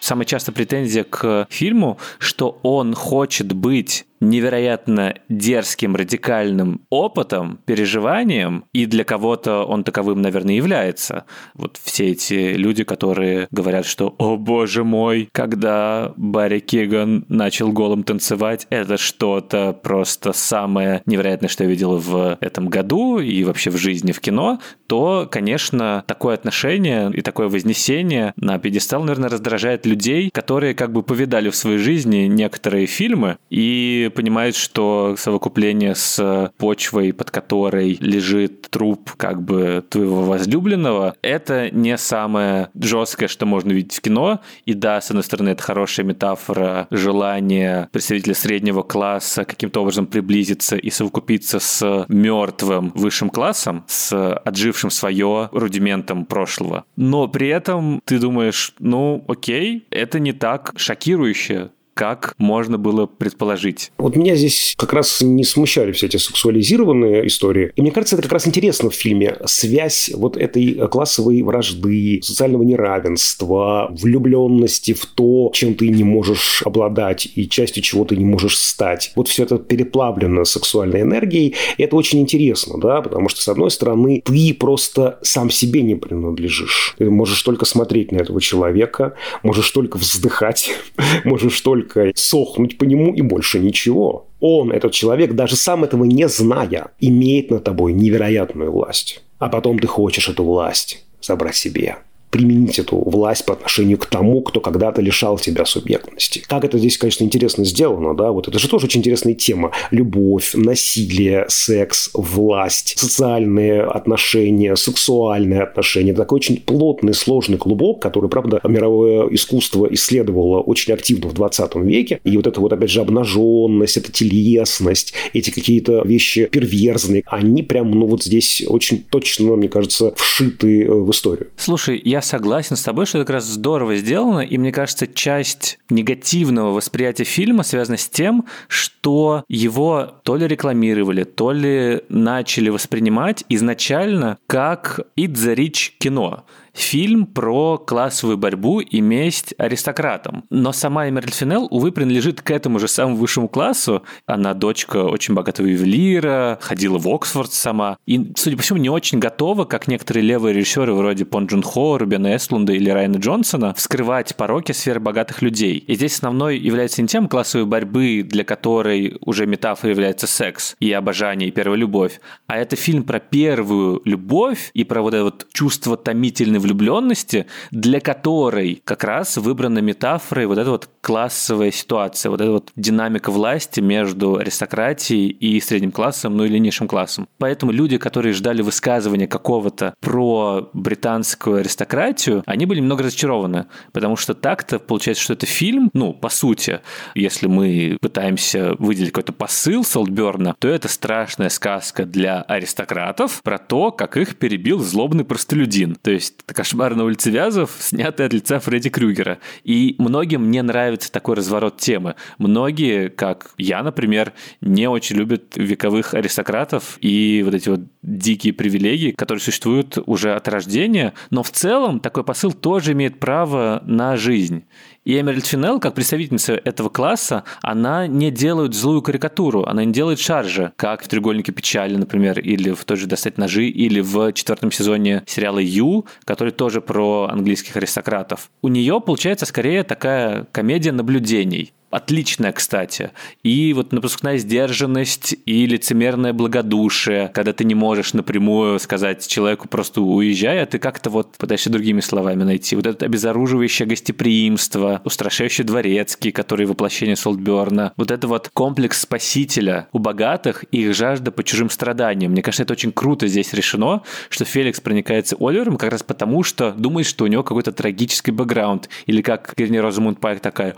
Самая 0.00 0.24
частая 0.24 0.54
претензия 0.54 1.04
к 1.04 1.46
фильму, 1.50 1.98
что 2.18 2.58
он 2.62 2.94
хочет 2.94 3.52
быть 3.52 4.06
невероятно 4.20 5.14
дерзким, 5.28 5.96
радикальным 5.96 6.82
опытом, 6.90 7.60
переживанием, 7.64 8.64
и 8.72 8.86
для 8.86 9.04
кого-то 9.04 9.64
он 9.64 9.84
таковым, 9.84 10.22
наверное, 10.22 10.54
является. 10.54 11.24
Вот 11.54 11.78
все 11.82 12.08
эти 12.08 12.54
люди, 12.54 12.84
которые 12.84 13.48
говорят, 13.50 13.86
что 13.86 14.14
«О, 14.18 14.36
боже 14.36 14.84
мой, 14.84 15.28
когда 15.32 16.12
Барри 16.16 16.60
Киган 16.60 17.24
начал 17.28 17.72
голым 17.72 18.02
танцевать, 18.02 18.66
это 18.70 18.96
что-то 18.96 19.72
просто 19.72 20.32
самое 20.32 21.02
невероятное, 21.06 21.48
что 21.48 21.64
я 21.64 21.70
видел 21.70 21.96
в 21.96 22.38
этом 22.40 22.68
году 22.68 23.18
и 23.18 23.44
вообще 23.44 23.70
в 23.70 23.76
жизни 23.76 24.12
в 24.12 24.20
кино», 24.20 24.60
то, 24.86 25.28
конечно, 25.30 26.04
такое 26.06 26.34
отношение 26.34 27.10
и 27.12 27.20
такое 27.20 27.48
вознесение 27.48 28.32
на 28.36 28.58
пьедестал, 28.58 29.02
наверное, 29.02 29.28
раздражает 29.28 29.86
людей, 29.86 30.30
которые 30.30 30.74
как 30.74 30.92
бы 30.92 31.02
повидали 31.02 31.50
в 31.50 31.56
своей 31.56 31.78
жизни 31.78 32.26
некоторые 32.26 32.86
фильмы 32.86 33.38
и 33.50 34.07
понимает, 34.10 34.56
что 34.56 35.14
совокупление 35.18 35.94
с 35.94 36.52
почвой, 36.58 37.12
под 37.12 37.30
которой 37.30 37.96
лежит 38.00 38.68
труп 38.70 39.12
как 39.16 39.42
бы 39.42 39.84
твоего 39.88 40.22
возлюбленного, 40.22 41.16
это 41.22 41.70
не 41.70 41.96
самое 41.96 42.70
жесткое, 42.78 43.28
что 43.28 43.46
можно 43.46 43.72
видеть 43.72 43.94
в 43.94 44.00
кино. 44.00 44.40
И 44.66 44.74
да, 44.74 45.00
с 45.00 45.10
одной 45.10 45.24
стороны, 45.24 45.50
это 45.50 45.62
хорошая 45.62 46.06
метафора 46.06 46.86
желания 46.90 47.88
представителя 47.92 48.34
среднего 48.34 48.82
класса 48.82 49.44
каким-то 49.44 49.80
образом 49.80 50.06
приблизиться 50.06 50.76
и 50.76 50.90
совокупиться 50.90 51.58
с 51.60 52.06
мертвым 52.08 52.92
высшим 52.94 53.30
классом, 53.30 53.84
с 53.86 54.34
отжившим 54.34 54.90
свое 54.90 55.48
рудиментом 55.52 56.24
прошлого. 56.24 56.84
Но 56.96 57.28
при 57.28 57.48
этом 57.48 58.00
ты 58.04 58.18
думаешь, 58.18 58.74
ну 58.78 59.24
окей, 59.28 59.86
это 59.90 60.18
не 60.18 60.32
так 60.32 60.72
шокирующе, 60.76 61.70
как 61.98 62.32
можно 62.38 62.78
было 62.78 63.06
предположить. 63.06 63.90
Вот 63.98 64.14
меня 64.14 64.36
здесь 64.36 64.74
как 64.78 64.92
раз 64.92 65.20
не 65.20 65.42
смущали 65.42 65.90
все 65.90 66.06
эти 66.06 66.16
сексуализированные 66.16 67.26
истории. 67.26 67.72
И 67.74 67.82
мне 67.82 67.90
кажется, 67.90 68.14
это 68.14 68.22
как 68.22 68.34
раз 68.34 68.46
интересно 68.46 68.88
в 68.88 68.94
фильме. 68.94 69.36
Связь 69.46 70.12
вот 70.14 70.36
этой 70.36 70.86
классовой 70.86 71.42
вражды, 71.42 72.20
социального 72.22 72.62
неравенства, 72.62 73.88
влюбленности 73.90 74.94
в 74.94 75.06
то, 75.06 75.50
чем 75.52 75.74
ты 75.74 75.88
не 75.88 76.04
можешь 76.04 76.62
обладать 76.64 77.26
и 77.34 77.48
частью 77.48 77.82
чего 77.82 78.04
ты 78.04 78.16
не 78.16 78.24
можешь 78.24 78.56
стать. 78.58 79.10
Вот 79.16 79.26
все 79.26 79.42
это 79.42 79.58
переплавлено 79.58 80.44
сексуальной 80.44 81.00
энергией. 81.00 81.56
И 81.78 81.82
это 81.82 81.96
очень 81.96 82.20
интересно, 82.20 82.78
да, 82.80 83.02
потому 83.02 83.28
что, 83.28 83.42
с 83.42 83.48
одной 83.48 83.72
стороны, 83.72 84.22
ты 84.24 84.54
просто 84.54 85.18
сам 85.22 85.50
себе 85.50 85.82
не 85.82 85.96
принадлежишь. 85.96 86.94
Ты 86.98 87.10
можешь 87.10 87.42
только 87.42 87.64
смотреть 87.64 88.12
на 88.12 88.18
этого 88.18 88.40
человека, 88.40 89.14
можешь 89.42 89.68
только 89.72 89.96
вздыхать, 89.96 90.70
можешь 91.24 91.60
только 91.60 91.87
только 91.88 92.12
сохнуть 92.16 92.78
по 92.78 92.84
нему 92.84 93.14
и 93.14 93.22
больше 93.22 93.58
ничего. 93.58 94.26
Он, 94.40 94.70
этот 94.70 94.92
человек, 94.92 95.32
даже 95.32 95.56
сам 95.56 95.84
этого 95.84 96.04
не 96.04 96.28
зная, 96.28 96.88
имеет 97.00 97.50
над 97.50 97.64
тобой 97.64 97.92
невероятную 97.92 98.70
власть. 98.70 99.22
А 99.38 99.48
потом 99.48 99.78
ты 99.78 99.86
хочешь 99.86 100.28
эту 100.28 100.44
власть 100.44 101.04
забрать 101.20 101.56
себе. 101.56 101.96
Применить 102.30 102.78
эту 102.78 102.96
власть 102.96 103.44
по 103.44 103.54
отношению 103.54 103.98
к 103.98 104.06
тому, 104.06 104.42
кто 104.42 104.60
когда-то 104.60 105.00
лишал 105.00 105.38
тебя 105.38 105.64
субъектности. 105.64 106.42
Как 106.46 106.64
это 106.64 106.78
здесь, 106.78 106.98
конечно, 106.98 107.24
интересно 107.24 107.64
сделано, 107.64 108.14
да, 108.14 108.32
вот 108.32 108.48
это 108.48 108.58
же 108.58 108.68
тоже 108.68 108.86
очень 108.86 109.00
интересная 109.00 109.34
тема. 109.34 109.72
Любовь, 109.90 110.52
насилие, 110.54 111.46
секс, 111.48 112.10
власть, 112.14 112.98
социальные 112.98 113.82
отношения, 113.82 114.76
сексуальные 114.76 115.62
отношения. 115.62 116.10
Это 116.10 116.22
такой 116.22 116.36
очень 116.36 116.60
плотный, 116.60 117.14
сложный 117.14 117.58
клубок, 117.58 118.00
который, 118.02 118.28
правда, 118.28 118.60
мировое 118.64 119.28
искусство 119.28 119.88
исследовало 119.90 120.60
очень 120.60 120.92
активно 120.92 121.28
в 121.28 121.34
20 121.34 121.76
веке. 121.76 122.20
И 122.24 122.36
вот 122.36 122.46
это 122.46 122.60
вот, 122.60 122.72
опять 122.72 122.90
же, 122.90 123.00
обнаженность, 123.00 123.96
эта 123.96 124.12
телесность, 124.12 125.14
эти 125.32 125.50
какие-то 125.50 126.02
вещи 126.04 126.46
перверзные, 126.46 127.22
они 127.26 127.62
прям, 127.62 127.90
ну, 127.90 128.06
вот 128.06 128.22
здесь 128.22 128.62
очень 128.66 129.02
точно, 129.02 129.56
мне 129.56 129.68
кажется, 129.68 130.12
вшиты 130.16 130.84
э, 130.84 130.90
в 130.90 131.10
историю. 131.10 131.48
Слушай, 131.56 132.00
я 132.04 132.17
согласен 132.20 132.76
с 132.76 132.82
тобой, 132.82 133.06
что 133.06 133.18
это 133.18 133.26
как 133.26 133.34
раз 133.34 133.44
здорово 133.44 133.96
сделано, 133.96 134.40
и 134.40 134.58
мне 134.58 134.72
кажется, 134.72 135.06
часть 135.06 135.78
негативного 135.90 136.72
восприятия 136.72 137.24
фильма 137.24 137.62
связана 137.62 137.96
с 137.96 138.08
тем, 138.08 138.46
что 138.68 139.44
его 139.48 140.14
то 140.22 140.36
ли 140.36 140.46
рекламировали, 140.46 141.24
то 141.24 141.52
ли 141.52 142.02
начали 142.08 142.68
воспринимать 142.68 143.44
изначально 143.48 144.38
как 144.46 145.00
«It's 145.16 145.34
the 145.34 145.54
Rich» 145.54 145.92
кино 145.98 146.44
фильм 146.72 147.26
про 147.26 147.78
классовую 147.78 148.38
борьбу 148.38 148.80
и 148.80 149.00
месть 149.00 149.54
аристократам. 149.58 150.44
Но 150.50 150.72
сама 150.72 151.08
Эмерль 151.08 151.30
Финел, 151.30 151.68
увы, 151.70 151.92
принадлежит 151.92 152.42
к 152.42 152.50
этому 152.50 152.78
же 152.78 152.88
самому 152.88 153.16
высшему 153.16 153.48
классу. 153.48 154.02
Она 154.26 154.54
дочка 154.54 155.04
очень 155.04 155.34
богатого 155.34 155.66
ювелира, 155.66 156.58
ходила 156.60 156.98
в 156.98 157.08
Оксфорд 157.08 157.52
сама. 157.52 157.98
И, 158.06 158.32
судя 158.36 158.56
по 158.56 158.62
всему, 158.62 158.78
не 158.78 158.90
очень 158.90 159.18
готова, 159.18 159.64
как 159.64 159.88
некоторые 159.88 160.24
левые 160.24 160.54
режиссеры 160.54 160.92
вроде 160.92 161.24
Пон 161.24 161.46
Джун 161.46 161.62
Хо, 161.62 161.98
Рубена 161.98 162.36
Эслунда 162.36 162.72
или 162.72 162.90
Райана 162.90 163.16
Джонсона, 163.16 163.74
вскрывать 163.74 164.36
пороки 164.36 164.72
сферы 164.72 165.00
богатых 165.00 165.42
людей. 165.42 165.78
И 165.78 165.94
здесь 165.94 166.14
основной 166.14 166.58
является 166.58 167.02
не 167.02 167.08
тем 167.08 167.28
классовой 167.28 167.66
борьбы, 167.66 168.22
для 168.24 168.44
которой 168.44 169.18
уже 169.20 169.46
метафорой 169.46 169.92
является 169.92 170.26
секс 170.26 170.76
и 170.80 170.92
обожание, 170.92 171.48
и 171.48 171.52
первая 171.52 171.78
любовь, 171.78 172.20
а 172.46 172.56
это 172.56 172.76
фильм 172.76 173.02
про 173.04 173.18
первую 173.18 174.00
любовь 174.04 174.70
и 174.74 174.84
про 174.84 175.02
вот 175.02 175.14
это 175.14 175.24
вот 175.24 175.46
чувство 175.52 175.96
томительной 175.96 176.58
влюбленности, 176.68 177.46
для 177.70 178.00
которой 178.00 178.82
как 178.84 179.04
раз 179.04 179.36
выбрана 179.38 179.78
метафорой 179.78 180.46
вот 180.46 180.58
эта 180.58 180.70
вот 180.70 180.88
классовая 181.00 181.70
ситуация, 181.70 182.30
вот 182.30 182.40
эта 182.40 182.50
вот 182.50 182.70
динамика 182.76 183.30
власти 183.30 183.80
между 183.80 184.36
аристократией 184.36 185.28
и 185.28 185.60
средним 185.60 185.92
классом, 185.92 186.36
ну 186.36 186.44
или 186.44 186.58
низшим 186.58 186.86
классом. 186.86 187.28
Поэтому 187.38 187.72
люди, 187.72 187.96
которые 187.98 188.34
ждали 188.34 188.62
высказывания 188.62 189.26
какого-то 189.26 189.94
про 190.00 190.68
британскую 190.72 191.56
аристократию, 191.58 192.42
они 192.46 192.66
были 192.66 192.80
немного 192.80 193.04
разочарованы, 193.04 193.66
потому 193.92 194.16
что 194.16 194.34
так-то 194.34 194.78
получается, 194.78 195.24
что 195.24 195.32
это 195.32 195.46
фильм, 195.46 195.90
ну, 195.94 196.12
по 196.12 196.28
сути, 196.28 196.80
если 197.14 197.46
мы 197.46 197.96
пытаемся 198.00 198.74
выделить 198.78 199.12
какой-то 199.12 199.32
посыл 199.32 199.84
Солдберна, 199.84 200.54
то 200.58 200.68
это 200.68 200.88
страшная 200.88 201.48
сказка 201.48 202.04
для 202.04 202.42
аристократов 202.42 203.40
про 203.42 203.58
то, 203.58 203.90
как 203.90 204.16
их 204.16 204.36
перебил 204.36 204.80
злобный 204.80 205.24
простолюдин. 205.24 205.96
То 206.02 206.10
есть 206.10 206.34
«Кошмар 206.54 206.94
на 206.94 207.04
улице 207.04 207.30
Вязов», 207.30 207.76
снятый 207.78 208.26
от 208.26 208.32
лица 208.32 208.58
Фредди 208.58 208.90
Крюгера. 208.90 209.38
И 209.64 209.94
многим 209.98 210.50
не 210.50 210.62
нравится 210.62 211.12
такой 211.12 211.36
разворот 211.36 211.78
темы. 211.78 212.14
Многие, 212.38 213.08
как 213.08 213.52
я, 213.58 213.82
например, 213.82 214.32
не 214.60 214.88
очень 214.88 215.16
любят 215.16 215.56
вековых 215.56 216.14
аристократов 216.14 216.98
и 217.00 217.42
вот 217.44 217.54
эти 217.54 217.68
вот 217.68 217.80
дикие 218.02 218.52
привилегии, 218.52 219.12
которые 219.12 219.40
существуют 219.40 219.98
уже 220.06 220.34
от 220.34 220.48
рождения. 220.48 221.14
Но 221.30 221.42
в 221.42 221.50
целом 221.50 222.00
такой 222.00 222.24
посыл 222.24 222.52
тоже 222.52 222.92
имеет 222.92 223.18
право 223.20 223.82
на 223.84 224.16
жизнь. 224.16 224.64
И 225.08 225.18
Эмеральд 225.18 225.46
Финел, 225.46 225.80
как 225.80 225.94
представительница 225.94 226.52
этого 226.52 226.90
класса, 226.90 227.44
она 227.62 228.06
не 228.06 228.30
делает 228.30 228.74
злую 228.74 229.00
карикатуру, 229.00 229.64
она 229.64 229.82
не 229.86 229.90
делает 229.90 230.18
шаржи, 230.18 230.70
как 230.76 231.02
в 231.02 231.08
«Треугольнике 231.08 231.50
печали», 231.50 231.96
например, 231.96 232.38
или 232.40 232.72
в 232.72 232.84
той 232.84 232.98
же 232.98 233.06
«Достать 233.06 233.38
ножи», 233.38 233.68
или 233.68 234.00
в 234.00 234.34
четвертом 234.34 234.70
сезоне 234.70 235.22
сериала 235.26 235.60
«Ю», 235.60 236.04
который 236.26 236.52
тоже 236.52 236.82
про 236.82 237.26
английских 237.32 237.74
аристократов. 237.78 238.50
У 238.60 238.68
нее 238.68 239.00
получается 239.00 239.46
скорее 239.46 239.82
такая 239.82 240.44
комедия 240.52 240.92
наблюдений 240.92 241.72
отличная, 241.90 242.52
кстати. 242.52 243.10
И 243.42 243.72
вот 243.72 243.92
напускная 243.92 244.38
сдержанность 244.38 245.36
и 245.46 245.66
лицемерное 245.66 246.32
благодушие, 246.32 247.30
когда 247.34 247.52
ты 247.52 247.64
не 247.64 247.74
можешь 247.74 248.12
напрямую 248.14 248.78
сказать 248.78 249.26
человеку 249.26 249.68
просто 249.68 250.00
уезжай, 250.00 250.62
а 250.62 250.66
ты 250.66 250.78
как-то 250.78 251.10
вот 251.10 251.36
пытаешься 251.36 251.70
другими 251.70 252.00
словами 252.00 252.42
найти. 252.42 252.76
Вот 252.76 252.86
это 252.86 253.06
обезоруживающее 253.06 253.86
гостеприимство, 253.88 255.00
устрашающий 255.04 255.64
дворецкий, 255.64 256.30
который 256.30 256.66
воплощение 256.66 257.16
Солтберна. 257.16 257.92
Вот 257.96 258.10
это 258.10 258.28
вот 258.28 258.50
комплекс 258.52 259.00
спасителя 259.00 259.88
у 259.92 259.98
богатых 259.98 260.64
и 260.70 260.82
их 260.82 260.94
жажда 260.94 261.30
по 261.30 261.42
чужим 261.42 261.70
страданиям. 261.70 262.32
Мне 262.32 262.42
кажется, 262.42 262.64
это 262.64 262.72
очень 262.72 262.92
круто 262.92 263.26
здесь 263.26 263.52
решено, 263.52 264.02
что 264.28 264.44
Феликс 264.44 264.80
проникается 264.80 265.36
Оливером 265.38 265.76
как 265.76 265.92
раз 265.92 266.02
потому, 266.02 266.42
что 266.42 266.72
думает, 266.72 267.06
что 267.06 267.24
у 267.24 267.28
него 267.28 267.42
какой-то 267.42 267.72
трагический 267.72 268.32
бэкграунд. 268.32 268.88
Или 269.06 269.22
как 269.22 269.54
Герни 269.56 269.78
Розамунд 269.78 270.20
Пайк 270.20 270.40
такая, 270.40 270.74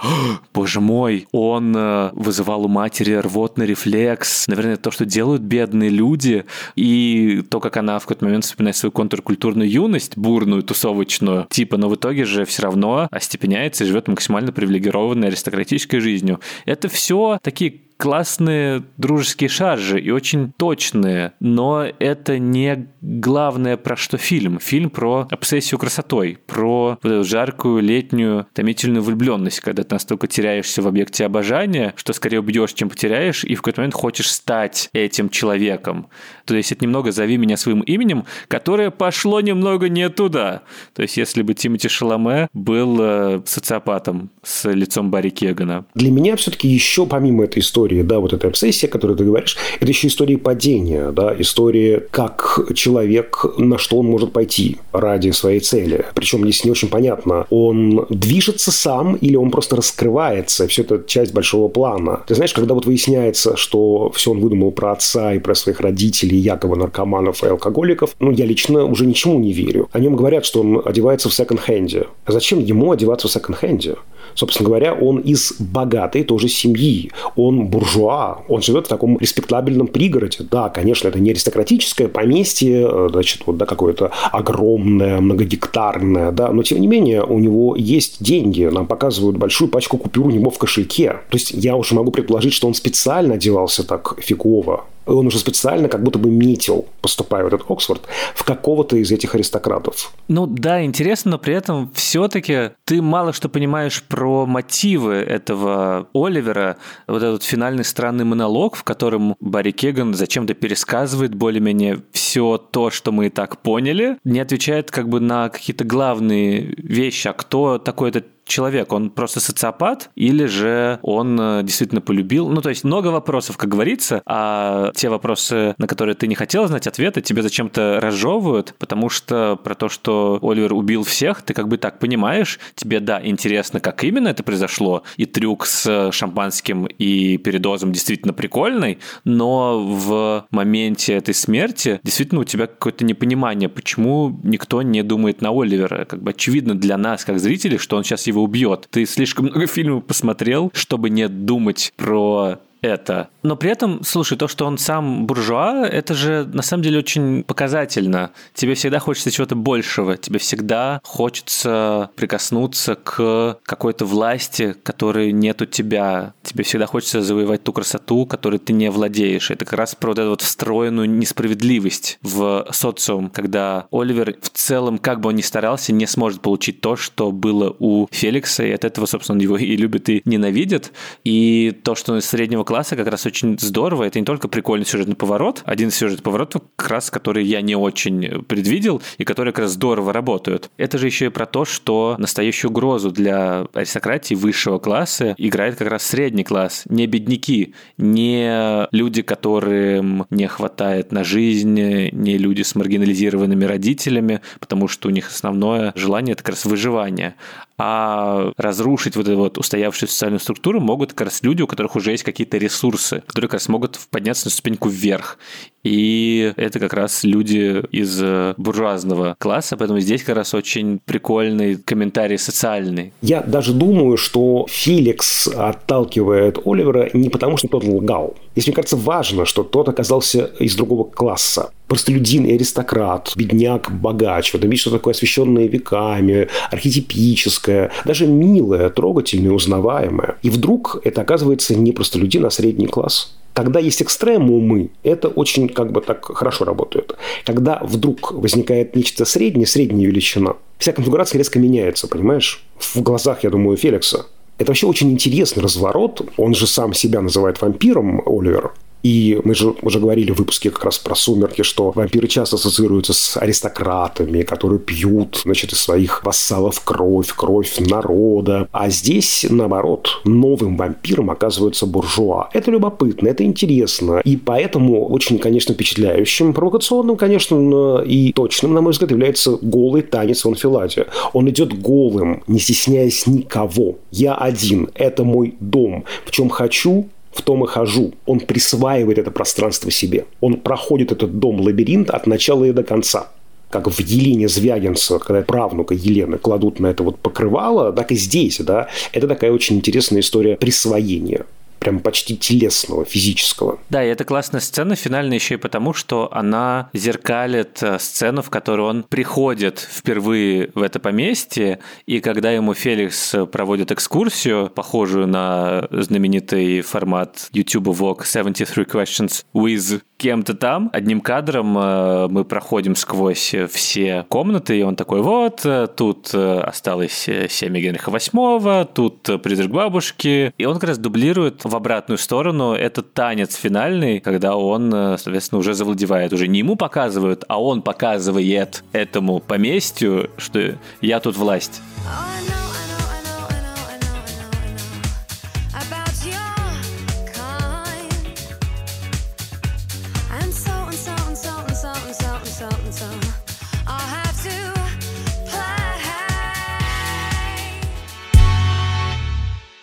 боже 0.53 0.81
мой, 0.81 1.00
больной, 1.01 1.27
он 1.33 1.75
э, 1.77 2.11
вызывал 2.13 2.65
у 2.65 2.69
матери 2.69 3.15
рвотный 3.15 3.67
рефлекс, 3.67 4.47
наверное, 4.49 4.77
то, 4.77 4.91
что 4.91 5.05
делают 5.05 5.43
бедные 5.43 5.91
люди, 5.91 6.45
и 6.77 7.43
то, 7.51 7.61
как 7.61 7.77
она 7.77 7.99
в 7.99 8.03
какой-то 8.03 8.25
момент 8.25 8.45
вспоминает 8.45 8.77
свою 8.77 8.93
контркультурную 8.93 9.71
юность, 9.71 10.17
бурную, 10.17 10.63
тусовочную, 10.63 11.47
типа, 11.51 11.77
но 11.77 11.89
в 11.89 11.95
итоге 11.95 12.25
же 12.25 12.45
все 12.45 12.63
равно 12.63 13.09
остепеняется 13.11 13.85
и 13.85 13.87
живет 13.87 14.09
максимально 14.09 14.53
привилегированной 14.53 15.29
аристократической 15.29 16.01
жизнью. 16.01 16.41
Это 16.67 16.89
все 16.89 17.39
такие 17.43 17.81
классные 18.01 18.83
дружеские 18.97 19.51
шаржи 19.51 20.01
и 20.01 20.11
очень 20.11 20.53
точные, 20.57 21.35
но 21.39 21.85
это 21.99 22.39
не 22.39 22.89
главное 23.03 23.77
про 23.77 23.95
что 23.95 24.17
фильм. 24.17 24.59
Фильм 24.59 24.89
про 24.89 25.29
обсессию 25.31 25.79
красотой, 25.79 26.39
про 26.47 26.99
вот 27.03 27.13
эту 27.13 27.25
жаркую 27.25 27.83
летнюю 27.83 28.47
томительную 28.55 29.03
влюбленность, 29.03 29.61
когда 29.61 29.83
ты 29.83 29.95
настолько 29.95 30.27
теряешься 30.29 30.81
в 30.81 30.89
объекте 30.89 31.27
обожания, 31.27 31.93
что 31.97 32.15
скорее 32.15 32.41
убьешь, 32.41 32.73
чем 32.73 32.89
потеряешь, 32.89 33.45
и 33.45 33.55
в 33.55 33.59
какой-то 33.61 33.83
момент 33.83 33.95
хочешь 33.95 34.31
стать 34.31 34.89
этим 34.95 35.29
человеком. 35.29 36.09
То 36.47 36.57
есть 36.57 36.73
это 36.73 36.83
немного 36.87 37.13
«Зови 37.13 37.37
меня 37.37 37.59
своим 37.59 37.81
именем», 37.81 38.25
которое 38.49 38.91
пошло 38.91 39.43
немного 39.43 39.91
не 39.91 40.09
туда. 40.09 40.63
То 40.95 41.03
есть 41.03 41.19
если 41.19 41.43
бы 41.43 41.53
Тимоти 41.53 41.89
Шаломе 41.89 42.49
был 42.55 42.97
э, 42.99 43.43
социопатом 43.45 44.31
с 44.43 44.71
лицом 44.71 45.11
Барри 45.11 45.29
Кегана. 45.29 45.85
Для 45.95 46.11
меня 46.11 46.37
все-таки 46.37 46.67
еще 46.67 47.05
помимо 47.05 47.45
этой 47.45 47.59
истории 47.59 47.90
истории, 47.91 48.03
да, 48.03 48.21
вот 48.21 48.33
эта 48.33 48.49
обсессия, 48.49 48.89
о 48.89 48.93
которой 48.93 49.17
ты 49.17 49.25
говоришь, 49.25 49.57
это 49.81 49.89
еще 49.91 50.07
история 50.09 50.39
падения, 50.39 51.11
да, 51.13 51.35
история, 51.39 52.07
как 52.11 52.61
человек, 52.75 53.45
на 53.59 53.79
что 53.79 53.99
он 53.99 54.07
может 54.07 54.33
пойти 54.33 54.79
ради 54.93 55.31
своей 55.31 55.61
цели. 55.61 56.05
Причем 56.15 56.43
здесь 56.43 56.65
не 56.65 56.71
очень 56.71 56.89
понятно, 56.89 57.47
он 57.51 58.07
движется 58.09 58.71
сам 58.71 59.17
или 59.17 59.37
он 59.37 59.51
просто 59.51 59.77
раскрывается, 59.77 60.67
все 60.67 60.83
это 60.83 61.03
часть 61.07 61.35
большого 61.35 61.69
плана. 61.69 62.21
Ты 62.27 62.35
знаешь, 62.35 62.53
когда 62.53 62.75
вот 62.75 62.87
выясняется, 62.87 63.57
что 63.57 64.11
все 64.15 64.31
он 64.31 64.41
выдумал 64.41 64.71
про 64.73 64.93
отца 64.93 65.35
и 65.35 65.39
про 65.39 65.55
своих 65.55 65.81
родителей, 65.81 66.39
якобы 66.39 66.77
наркоманов 66.77 67.43
и 67.43 67.47
алкоголиков, 67.47 68.15
ну, 68.21 68.31
я 68.31 68.47
лично 68.47 68.85
уже 68.85 69.07
ничему 69.07 69.39
не 69.39 69.53
верю. 69.53 69.89
О 69.93 69.99
нем 69.99 70.17
говорят, 70.17 70.45
что 70.45 70.61
он 70.61 70.83
одевается 70.85 71.29
в 71.29 71.35
секонд-хенде. 71.35 72.07
А 72.25 72.33
зачем 72.33 72.61
ему 72.61 72.93
одеваться 72.93 73.29
в 73.29 73.31
секонд-хенде? 73.31 73.97
Собственно 74.35 74.69
говоря, 74.69 74.95
он 74.95 75.19
из 75.19 75.55
богатой 75.59 76.25
тоже 76.25 76.49
семьи. 76.49 77.11
Он 77.37 77.67
буржуа. 77.67 78.43
Он 78.49 78.63
живет 78.63 78.87
в 78.87 78.89
таком 78.89 79.19
респектабельном 79.19 79.87
пригороде. 79.87 80.39
Да, 80.51 80.69
конечно, 80.69 81.09
это 81.09 81.19
не 81.19 81.31
аристократическое 81.31 82.09
поместье, 82.09 82.89
э, 82.91 83.09
значит, 83.11 83.43
вот, 83.47 83.57
да, 83.57 83.67
какое-то 83.67 84.11
огромное, 84.33 85.21
многогектарное, 85.21 86.33
да, 86.33 86.53
но 86.53 86.63
тем 86.63 86.81
не 86.81 86.87
менее 86.87 87.23
у 87.23 87.39
него 87.39 87.77
есть 87.77 88.23
деньги. 88.23 88.65
Нам 88.65 88.87
показывают 88.87 89.37
большую 89.37 89.69
пачку 89.69 89.99
купюр 89.99 90.27
у 90.27 90.31
него 90.31 90.51
в 90.51 90.59
кошельке. 90.59 91.19
То 91.31 91.37
есть 91.37 91.51
я 91.53 91.77
уже 91.77 91.95
могу 91.95 92.11
предположить, 92.11 92.53
что 92.53 92.69
он 92.69 92.75
специально 92.75 93.35
одевался 93.35 93.87
так 93.87 94.17
фигово 94.19 94.85
он 95.15 95.27
уже 95.27 95.39
специально 95.39 95.89
как 95.89 96.03
будто 96.03 96.19
бы 96.19 96.31
метил, 96.31 96.87
поступая 97.03 97.45
в 97.45 97.47
этот 97.49 97.69
Оксфорд, 97.69 98.03
в 98.35 98.45
какого-то 98.45 98.97
из 98.97 99.11
этих 99.13 99.35
аристократов. 99.35 100.13
Ну 100.29 100.47
да, 100.47 100.85
интересно, 100.85 101.33
но 101.33 101.39
при 101.39 101.55
этом 101.55 101.91
все-таки 101.95 102.71
ты 102.85 103.03
мало 103.03 103.33
что 103.33 103.49
понимаешь 103.49 104.03
про 104.03 104.47
мотивы 104.47 105.15
этого 105.15 106.09
Оливера, 106.15 106.77
вот 107.07 107.23
этот 107.23 107.43
финальный 107.43 107.85
странный 107.85 108.25
монолог, 108.25 108.77
в 108.77 108.85
котором 108.85 109.37
Барри 109.41 109.71
Кеган 109.71 110.15
зачем-то 110.15 110.55
пересказывает 110.55 111.35
более-менее 111.35 112.03
все 112.13 112.59
то, 112.59 112.91
что 112.91 113.13
мы 113.13 113.27
и 113.27 113.31
так 113.31 113.59
поняли, 113.59 114.19
не 114.25 114.41
отвечает 114.41 114.91
как 114.91 115.09
бы 115.09 115.21
на 115.21 115.49
какие-то 115.49 115.85
главные 115.85 116.75
вещи, 116.77 117.29
а 117.29 117.33
кто 117.33 117.79
такой 117.79 118.11
этот 118.11 118.27
человек? 118.51 118.93
Он 118.93 119.11
просто 119.11 119.41
социопат 119.41 120.11
или 120.15 120.45
же 120.47 120.99
он 121.03 121.39
э, 121.41 121.63
действительно 121.63 122.01
полюбил? 122.01 122.49
Ну, 122.49 122.61
то 122.61 122.69
есть 122.69 122.85
много 122.85 123.09
вопросов, 123.09 123.57
как 123.57 123.71
говорится, 123.71 124.23
а 124.27 124.93
те 124.95 125.09
вопросы, 125.09 125.75
на 125.79 125.87
которые 125.87 126.15
ты 126.15 126.27
не 126.27 126.35
хотел 126.35 126.67
знать 126.67 126.87
ответы, 126.87 127.23
тебе 127.23 127.43
зачем-то 127.43 127.99
разжевывают, 128.01 128.75
потому 128.79 129.09
что 129.09 129.59
про 129.63 129.75
то, 129.75 129.89
что 129.89 130.39
Оливер 130.43 130.75
убил 130.75 131.05
всех, 131.05 131.43
ты 131.43 131.55
как 131.55 131.69
бы 131.69 131.79
так 131.79 131.99
понимаешь, 131.99 132.59
тебе, 132.75 133.01
да, 133.01 133.21
интересно, 133.25 133.81
как 133.81 134.05
именно 134.05 134.29
это 134.29 134.43
произошло, 134.43 135.03
и 135.17 135.25
трюк 135.25 135.67
с 135.67 136.11
шампанским 136.13 136.87
и 136.87 137.39
передозом 137.39 137.93
действительно 137.93 138.33
прикольный, 138.33 138.99
но 139.25 139.81
в 139.81 140.47
моменте 140.51 141.15
этой 141.15 141.35
смерти 141.35 142.01
действительно 142.03 142.41
у 142.41 142.45
тебя 142.45 142.67
какое-то 142.67 143.05
непонимание, 143.05 143.69
почему 143.69 144.39
никто 144.43 144.83
не 144.83 145.03
думает 145.03 145.41
на 145.41 145.51
Оливера. 145.51 146.05
Как 146.05 146.23
бы 146.23 146.31
очевидно 146.31 146.75
для 146.75 146.97
нас, 146.97 147.25
как 147.25 147.39
зрителей, 147.39 147.79
что 147.79 147.97
он 147.97 148.05
сейчас 148.05 148.27
его 148.27 148.40
убьет. 148.43 148.89
Ты 148.91 149.07
слишком 149.07 149.47
много 149.47 149.67
фильмов 149.67 150.05
посмотрел, 150.05 150.71
чтобы 150.75 151.11
не 151.11 151.29
думать 151.29 151.93
про 151.97 152.59
это. 152.83 153.29
Но 153.43 153.57
при 153.57 153.71
этом, 153.71 154.03
слушай, 154.05 154.37
то, 154.37 154.49
что 154.49 154.67
он 154.67 154.79
сам 154.79 155.27
буржуа, 155.27 155.87
это 155.87 156.15
же 156.15 156.49
на 156.53 156.63
самом 156.63 156.83
деле 156.83 156.99
очень 156.99 157.43
показательно. 157.45 158.31
Тебе 158.55 158.75
всегда 158.75 158.99
хочется 158.99 159.31
чего-то 159.31 159.55
большего, 159.55 160.17
тебе 160.17 160.39
всегда 160.39 161.01
хочется 161.05 162.11
прикоснуться 162.17 162.97
к 162.97 163.59
какой-то 163.65 164.05
власти, 164.05 164.75
которой 164.83 165.33
нет 165.33 165.63
у 165.63 165.67
тебя. 165.67 166.35
Тебе 166.43 166.65
всегда 166.65 166.87
хочется 166.87 167.23
завоевать 167.23 167.63
ту 167.65 167.73
красоту, 167.73 168.27
которой 168.27 168.59
ты 168.59 168.73
не 168.73 168.91
владеешь. 168.91 169.51
Это 169.51 169.65
как 169.65 169.79
раз 169.79 169.95
про 169.95 170.09
вот 170.09 170.19
эту 170.19 170.31
вот 170.31 170.43
встроенную 170.43 171.09
несправедливость 171.09 172.19
в 172.23 172.67
социум, 172.73 173.31
когда 173.31 173.87
Оливер 173.91 174.37
в 174.41 174.51
целом, 174.51 174.99
как 174.99 175.21
бы 175.21 175.31
он 175.31 175.37
ни 175.37 175.43
старался, 175.43 175.93
не 175.93 176.07
сможет 176.07 176.41
получить 176.41 176.81
то, 176.81 176.97
что 176.97 177.33
было 177.33 177.75
у 177.79 178.07
Феликса, 178.11 178.65
и 178.65 178.71
от 178.71 178.85
этого, 178.85 179.07
собственно, 179.07 179.41
его 179.41 179.57
и 179.57 179.77
любит, 179.77 180.09
и 180.09 180.23
ненавидит. 180.25 180.93
И 181.25 181.79
то, 181.83 181.95
что 181.95 182.13
он 182.13 182.19
из 182.19 182.27
среднего 182.27 182.65
класса 182.71 182.95
как 182.95 183.09
раз 183.09 183.27
очень 183.27 183.59
здорово. 183.59 184.05
Это 184.05 184.21
не 184.21 184.25
только 184.25 184.47
прикольный 184.47 184.87
сюжетный 184.87 185.17
поворот, 185.17 185.63
один 185.65 185.89
из 185.89 185.97
сюжетных 185.97 186.23
поворотов, 186.23 186.63
как 186.77 186.89
раз 186.89 187.11
который 187.11 187.45
я 187.45 187.63
не 187.63 187.75
очень 187.75 188.45
предвидел 188.45 189.03
и 189.19 189.25
которые 189.25 189.53
как 189.53 189.65
раз 189.65 189.73
здорово 189.73 190.13
работают. 190.13 190.71
Это 190.77 190.97
же 190.97 191.07
еще 191.07 191.27
и 191.27 191.31
про 191.31 191.47
то, 191.47 191.65
что 191.65 192.15
настоящую 192.19 192.71
угрозу 192.71 193.11
для 193.11 193.67
аристократии 193.75 194.37
высшего 194.37 194.79
класса 194.79 195.35
играет 195.37 195.75
как 195.75 195.89
раз 195.89 196.05
средний 196.05 196.45
класс, 196.45 196.85
не 196.89 197.09
бедняки, 197.09 197.75
не 197.99 198.87
люди, 198.93 199.23
которым 199.23 200.27
не 200.31 200.47
хватает 200.47 201.11
на 201.11 201.25
жизнь, 201.25 201.75
не 202.13 202.39
люди 202.39 202.63
с 202.63 202.77
маргинализированными 202.77 203.65
родителями, 203.65 204.43
потому 204.61 204.87
что 204.87 205.09
у 205.09 205.11
них 205.11 205.27
основное 205.27 205.93
желание 205.97 206.35
это 206.35 206.45
как 206.45 206.55
раз 206.55 206.65
выживание. 206.67 207.35
А 207.83 208.53
разрушить 208.59 209.17
вот 209.17 209.27
эту 209.27 209.39
вот 209.39 209.57
устоявшуюся 209.57 210.13
социальную 210.13 210.41
структуру 210.41 210.81
могут 210.81 211.15
как 211.15 211.29
раз 211.29 211.43
люди, 211.43 211.63
у 211.63 211.67
которых 211.67 211.97
уже 211.97 212.11
есть 212.11 212.25
какие-то 212.25 212.59
ресурсы, 212.59 213.23
которые 213.27 213.49
как 213.49 213.55
раз 213.55 213.69
могут 213.71 213.99
подняться 214.11 214.49
на 214.49 214.51
ступеньку 214.51 214.91
вверх. 214.91 215.39
И 215.83 216.53
это 216.57 216.79
как 216.79 216.93
раз 216.93 217.25
люди 217.25 217.83
из 217.91 218.21
э, 218.23 218.53
буржуазного 218.59 219.35
класса, 219.39 219.79
поэтому 219.79 219.99
здесь 220.01 220.23
как 220.23 220.37
раз 220.37 220.53
очень 220.53 220.99
прикольный 220.99 221.77
комментарий 221.77 222.37
социальный. 222.37 223.15
Я 223.23 223.41
даже 223.41 223.73
думаю, 223.73 224.19
что 224.19 224.67
Феликс 224.69 225.49
отталкивает 225.49 226.59
Оливера 226.67 227.09
не 227.15 227.31
потому, 227.31 227.57
что 227.57 227.69
тот 227.69 227.85
лгал. 227.85 228.35
Здесь, 228.53 228.67
мне 228.67 228.75
кажется, 228.75 228.97
важно, 228.97 229.47
что 229.47 229.63
тот 229.63 229.89
оказался 229.89 230.51
из 230.59 230.77
другого 230.77 231.05
класса. 231.05 231.71
Простолюдин 231.91 232.45
и 232.45 232.55
аристократ, 232.55 233.33
бедняк, 233.35 233.91
богач. 233.91 234.53
В 234.53 234.55
этом 234.55 234.71
есть 234.71 234.83
что 234.83 234.93
такое 234.93 235.13
освещенное 235.13 235.67
веками, 235.67 236.47
архетипическое, 236.71 237.91
даже 238.05 238.29
милое, 238.29 238.91
трогательное, 238.91 239.51
узнаваемое. 239.51 240.37
И 240.43 240.51
вдруг 240.51 241.01
это 241.03 241.23
оказывается 241.23 241.75
не 241.75 241.91
простолюдин, 241.91 242.47
а 242.47 242.51
средний 242.51 242.87
класс. 242.87 243.37
Когда 243.55 243.81
есть 243.81 244.01
экстремумы, 244.03 244.91
это 245.03 245.27
очень 245.27 245.69
как 245.69 245.91
бы 245.91 246.01
так 246.01 246.25
хорошо 246.27 246.65
работает. 246.65 247.17
Когда 247.45 247.81
вдруг 247.83 248.31
возникает 248.31 248.95
нечто 248.95 249.25
среднее, 249.25 249.67
средняя 249.67 250.07
величина, 250.07 250.55
вся 250.79 250.93
конфигурация 250.93 251.39
резко 251.39 251.59
меняется, 251.59 252.07
понимаешь? 252.07 252.63
В 252.79 253.03
глазах, 253.03 253.43
я 253.43 253.51
думаю, 253.51 253.77
Феликса. 253.77 254.27
Это 254.59 254.71
вообще 254.71 254.87
очень 254.87 255.11
интересный 255.11 255.65
разворот. 255.65 256.23
Он 256.37 256.55
же 256.55 256.69
сам 256.69 256.95
себя 256.95 257.21
называет 257.21 257.61
вампиром, 257.61 258.23
Оливер. 258.25 258.75
И 259.03 259.41
мы 259.45 259.55
же 259.55 259.75
уже 259.83 259.99
говорили 259.99 260.31
в 260.33 260.39
выпуске 260.39 260.71
как 260.71 260.85
раз 260.85 260.99
про 260.99 261.15
«Сумерки», 261.15 261.63
что 261.63 261.91
вампиры 261.91 262.29
часто 262.29 262.57
ассоциируются 262.57 263.13
с 263.13 263.37
аристократами, 263.37 264.43
которые 264.43 264.79
пьют, 264.79 265.41
значит, 265.45 265.73
из 265.73 265.81
своих 265.81 266.25
вассалов 266.25 266.81
кровь, 266.85 267.33
кровь 267.35 267.79
народа. 267.79 268.69
А 268.73 268.91
здесь, 268.91 269.47
наоборот, 269.49 270.21
новым 270.25 270.77
вампиром 270.77 271.31
оказывается 271.31 271.87
буржуа. 271.87 272.49
Это 272.53 272.71
любопытно, 272.71 273.29
это 273.29 273.45
интересно. 273.45 274.21
И 274.25 274.37
поэтому 274.37 275.07
очень, 275.07 275.39
конечно, 275.39 275.75
впечатляющим, 275.75 276.53
провокационным, 276.53 277.17
конечно, 277.17 278.03
и 278.05 278.33
точным, 278.33 278.75
на 278.75 278.81
мой 278.81 278.93
взгляд, 278.93 279.11
является 279.11 279.57
голый 279.61 280.03
танец 280.03 280.45
в 280.45 280.49
анфиладе. 280.49 281.07
Он 281.33 281.49
идет 281.49 281.81
голым, 281.81 282.43
не 282.47 282.59
стесняясь 282.59 283.27
никого. 283.27 283.99
Я 284.11 284.35
один, 284.35 284.91
это 284.95 285.25
мой 285.25 285.55
дом. 285.61 286.05
В 286.25 286.31
чем 286.31 286.49
хочу, 286.49 287.09
в 287.33 287.43
том 287.43 287.65
и 287.65 287.67
хожу. 287.67 288.13
Он 288.27 288.41
присваивает 288.41 289.19
это 289.19 289.31
пространство 289.31 289.91
себе. 289.91 290.27
Он 290.41 290.57
проходит 290.57 291.13
этот 291.13 291.39
дом-лабиринт 291.39 292.11
от 292.11 292.27
начала 292.27 292.65
и 292.65 292.73
до 292.73 292.83
конца 292.83 293.31
как 293.71 293.89
в 293.89 294.01
Елене 294.01 294.49
Звягинца, 294.49 295.21
когда 295.21 295.43
правнука 295.43 295.95
Елены 295.95 296.39
кладут 296.39 296.81
на 296.81 296.89
это 296.89 297.05
вот 297.05 297.21
покрывало, 297.21 297.93
так 297.93 298.11
и 298.11 298.17
здесь, 298.17 298.59
да, 298.59 298.89
это 299.13 299.29
такая 299.29 299.53
очень 299.53 299.77
интересная 299.77 300.23
история 300.23 300.57
присвоения 300.57 301.47
прям 301.81 301.99
почти 302.01 302.37
телесного, 302.37 303.05
физического. 303.05 303.79
Да, 303.89 304.05
и 304.05 304.09
это 304.09 304.25
классная 304.25 304.61
сцена, 304.61 304.95
финальная 304.95 305.37
еще 305.37 305.55
и 305.55 305.57
потому, 305.57 305.95
что 305.95 306.29
она 306.33 306.91
зеркалит 306.93 307.83
э, 307.83 307.99
сцену, 307.99 308.43
в 308.43 308.51
которой 308.51 308.83
он 308.83 309.03
приходит 309.03 309.79
впервые 309.79 310.71
в 310.75 310.83
это 310.83 311.01
поместье, 311.01 311.81
и 312.07 312.21
когда 312.21 312.51
ему 312.53 312.75
Феликс 312.75 313.35
проводит 313.51 313.91
экскурсию, 313.93 314.69
похожую 314.69 315.27
на 315.27 315.89
знаменитый 315.91 316.83
формат 316.83 317.49
YouTube 317.53 317.89
Vlog 317.89 318.25
73 318.25 318.85
Questions 318.85 319.45
with 319.55 320.03
кем-то 320.19 320.53
там, 320.53 320.91
одним 320.93 321.23
кадром 321.23 321.79
э, 321.79 322.29
мы 322.29 322.45
проходим 322.45 322.95
сквозь 322.95 323.55
все 323.71 324.27
комнаты, 324.29 324.79
и 324.79 324.83
он 324.83 324.97
такой, 324.97 325.23
вот, 325.23 325.65
э, 325.65 325.89
тут 325.97 326.35
осталось 326.35 327.27
семя 327.49 327.81
Генриха 327.81 328.11
VIII, 328.11 328.89
тут 328.93 329.43
призрак 329.43 329.71
бабушки, 329.71 330.53
и 330.59 330.65
он 330.67 330.75
как 330.75 330.91
раз 330.91 330.99
дублирует 330.99 331.65
в 331.71 331.77
обратную 331.77 332.19
сторону 332.19 332.75
это 332.75 333.03
танец 333.03 333.55
финальный, 333.55 334.21
когда 334.21 334.57
он, 334.57 334.93
э, 334.93 335.17
соответственно, 335.17 335.61
уже 335.61 335.75
завладевает. 335.75 336.33
Уже 336.33 336.49
не 336.49 336.59
ему 336.59 336.77
показывают, 336.77 337.45
а 337.49 337.63
он 337.63 337.83
показывает 337.83 338.85
этому 338.93 339.41
поместью, 339.41 340.31
что 340.37 340.75
я 341.01 341.21
тут 341.21 341.37
власть. 341.37 341.81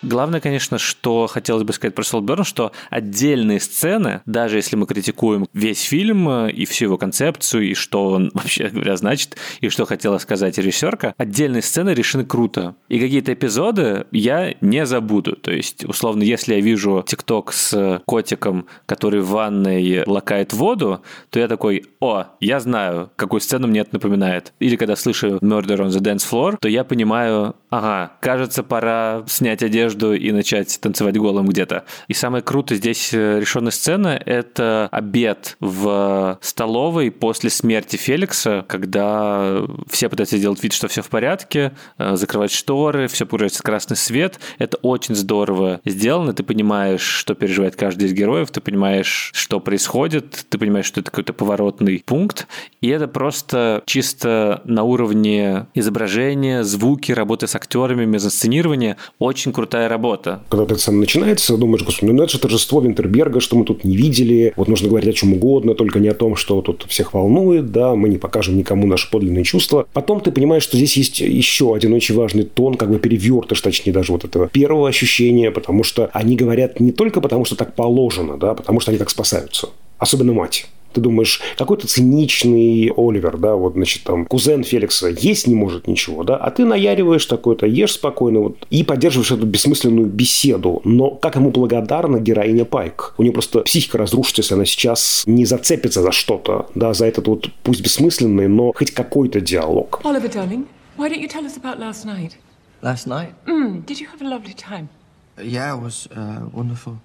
Главное, 0.08 0.40
конечно, 0.40 0.78
что 0.78 1.26
хотелось 1.26 1.64
бы 1.64 1.74
сказать 1.74 1.94
про 1.94 2.02
Солберн, 2.02 2.42
что 2.42 2.72
отдельные 2.88 3.60
сцены, 3.60 4.22
даже 4.24 4.56
если 4.56 4.74
мы 4.74 4.86
критикуем 4.86 5.46
весь 5.52 5.82
фильм 5.82 6.26
э, 6.30 6.50
и 6.50 6.64
всю 6.64 6.86
его 6.86 6.96
концепцию, 6.96 7.68
и 7.68 7.74
что 7.74 8.06
он, 8.06 8.30
вообще 8.34 8.68
говоря, 8.68 8.96
значит, 8.96 9.36
и 9.60 9.68
что 9.68 9.84
хотела 9.84 10.16
сказать 10.16 10.56
режиссерка, 10.56 11.14
отдельные 11.18 11.60
сцены 11.60 11.90
решены 11.90 12.24
круто. 12.24 12.74
И 12.88 12.98
какие-то 12.98 13.34
эпизоды 13.34 14.06
я 14.10 14.54
не 14.62 14.86
забуду. 14.86 15.36
То 15.36 15.50
есть, 15.50 15.84
условно, 15.84 16.22
если 16.22 16.54
я 16.54 16.60
вижу 16.60 17.04
ТикТок 17.06 17.52
с 17.52 18.00
котиком, 18.06 18.66
который 18.86 19.20
в 19.20 19.28
ванной 19.28 20.04
лакает 20.06 20.54
воду, 20.54 21.02
то 21.28 21.38
я 21.38 21.48
такой, 21.48 21.84
о, 22.00 22.28
я 22.40 22.60
знаю, 22.60 23.10
какую 23.16 23.42
сцену 23.42 23.66
мне 23.66 23.80
это 23.80 23.90
напоминает. 23.92 24.54
Или 24.58 24.76
когда 24.76 24.96
слышу 24.96 25.36
Murder 25.36 25.80
on 25.80 25.88
the 25.88 26.00
Dance 26.00 26.26
Floor, 26.26 26.56
то 26.58 26.68
я 26.68 26.82
понимаю, 26.84 27.56
ага, 27.68 28.12
кажется, 28.20 28.62
пора 28.62 29.24
снять 29.26 29.62
одежду 29.62 29.97
одежду 29.98 30.14
и 30.14 30.32
начать 30.32 30.78
танцевать 30.80 31.16
голым 31.16 31.46
где-то. 31.46 31.84
И 32.08 32.14
самое 32.14 32.42
круто 32.42 32.74
здесь 32.74 33.10
э, 33.12 33.40
решенная 33.40 33.72
сцена— 33.72 34.20
это 34.26 34.88
обед 34.90 35.56
в 35.60 36.38
столовой 36.40 37.10
после 37.10 37.50
смерти 37.50 37.96
Феликса, 37.96 38.64
когда 38.68 39.62
все 39.88 40.08
пытаются 40.08 40.36
сделать 40.36 40.62
вид, 40.62 40.72
что 40.72 40.88
все 40.88 41.02
в 41.02 41.08
порядке, 41.08 41.72
э, 41.98 42.16
закрывать 42.16 42.52
шторы, 42.52 43.08
все 43.08 43.26
погружается 43.26 43.60
в 43.60 43.62
красный 43.62 43.96
свет. 43.96 44.38
Это 44.58 44.76
очень 44.78 45.14
здорово 45.14 45.80
сделано. 45.84 46.32
Ты 46.32 46.42
понимаешь, 46.42 47.02
что 47.02 47.34
переживает 47.34 47.76
каждый 47.76 48.04
из 48.04 48.12
героев, 48.12 48.50
ты 48.50 48.60
понимаешь, 48.60 49.30
что 49.34 49.60
происходит, 49.60 50.46
ты 50.48 50.58
понимаешь, 50.58 50.86
что 50.86 51.00
это 51.00 51.10
какой-то 51.10 51.32
поворотный 51.32 52.02
пункт. 52.04 52.46
И 52.80 52.88
это 52.88 53.08
просто 53.08 53.82
чисто 53.86 54.62
на 54.64 54.84
уровне 54.84 55.66
изображения, 55.74 56.62
звуки, 56.62 57.12
работы 57.12 57.46
с 57.46 57.54
актерами, 57.54 58.04
мезосценирования. 58.04 58.96
Очень 59.18 59.52
крутая 59.52 59.87
работа. 59.88 60.42
Когда 60.48 60.64
эта 60.64 60.76
сцена 60.76 60.98
начинается, 60.98 61.56
думаешь, 61.56 61.84
господи, 61.84 62.10
ну 62.10 62.22
это 62.22 62.32
же 62.32 62.38
торжество 62.38 62.80
Винтерберга, 62.80 63.40
что 63.40 63.56
мы 63.56 63.64
тут 63.64 63.84
не 63.84 63.96
видели. 63.96 64.52
Вот 64.56 64.68
нужно 64.68 64.88
говорить 64.88 65.08
о 65.08 65.12
чем 65.12 65.34
угодно, 65.34 65.74
только 65.74 66.00
не 66.00 66.08
о 66.08 66.14
том, 66.14 66.36
что 66.36 66.60
тут 66.62 66.86
всех 66.88 67.14
волнует, 67.14 67.72
да, 67.72 67.94
мы 67.94 68.08
не 68.08 68.18
покажем 68.18 68.56
никому 68.56 68.86
наши 68.86 69.10
подлинные 69.10 69.44
чувства. 69.44 69.86
Потом 69.92 70.20
ты 70.20 70.32
понимаешь, 70.32 70.62
что 70.62 70.76
здесь 70.76 70.96
есть 70.96 71.20
еще 71.20 71.74
один 71.74 71.92
очень 71.92 72.14
важный 72.14 72.44
тон, 72.44 72.74
как 72.74 72.90
бы 72.90 72.98
перевертыш, 72.98 73.60
точнее, 73.60 73.92
даже 73.92 74.12
вот 74.12 74.24
этого 74.24 74.48
первого 74.48 74.88
ощущения, 74.88 75.50
потому 75.50 75.84
что 75.84 76.10
они 76.12 76.36
говорят 76.36 76.80
не 76.80 76.92
только 76.92 77.20
потому, 77.20 77.44
что 77.44 77.56
так 77.56 77.74
положено, 77.74 78.36
да, 78.36 78.54
потому 78.54 78.80
что 78.80 78.90
они 78.90 78.98
так 78.98 79.10
спасаются. 79.10 79.68
Особенно 79.98 80.32
мать. 80.32 80.66
Ты 80.92 81.00
думаешь, 81.00 81.40
какой-то 81.56 81.86
циничный 81.86 82.92
Оливер, 82.96 83.36
да, 83.36 83.54
вот, 83.54 83.74
значит, 83.74 84.04
там, 84.04 84.26
кузен 84.26 84.64
Феликса 84.64 85.08
есть 85.08 85.46
не 85.46 85.54
может 85.54 85.86
ничего, 85.86 86.24
да, 86.24 86.36
а 86.36 86.50
ты 86.50 86.64
наяриваешь 86.64 87.26
такой-то, 87.26 87.66
ешь 87.66 87.92
спокойно 87.92 88.40
вот, 88.40 88.66
и 88.70 88.82
поддерживаешь 88.84 89.30
эту 89.30 89.46
бессмысленную 89.46 90.06
беседу. 90.06 90.80
Но 90.84 91.10
как 91.10 91.36
ему 91.36 91.50
благодарна 91.50 92.18
героиня 92.18 92.64
Пайк? 92.64 93.14
У 93.18 93.22
нее 93.22 93.32
просто 93.32 93.60
психика 93.60 93.98
разрушится, 93.98 94.42
если 94.42 94.54
она 94.54 94.64
сейчас 94.64 95.24
не 95.26 95.44
зацепится 95.44 96.02
за 96.02 96.12
что-то, 96.12 96.70
да, 96.74 96.94
за 96.94 97.06
этот 97.06 97.28
вот, 97.28 97.50
пусть 97.62 97.82
бессмысленный, 97.82 98.48
но 98.48 98.72
хоть 98.72 98.90
какой-то 98.90 99.40
диалог. 99.40 100.00
Oliver, 100.04 100.32
darling, 100.32 100.66
why 100.96 101.08
don't 101.08 101.20
you 101.20 101.28
tell 101.28 101.44
us 101.44 101.56
about 101.56 101.78
last 101.78 102.04
night? 102.04 102.36
Last 102.80 103.06
night? 103.06 103.34
Mm, 103.46 103.84
did 103.84 104.00
you 104.00 104.06
have 104.06 104.22
a 104.22 104.28
lovely 104.28 104.54
time? 104.54 104.88
Yeah, 105.36 105.76
it 105.76 105.80
was 105.80 106.08
uh, 106.16 106.48
wonderful. 106.52 106.98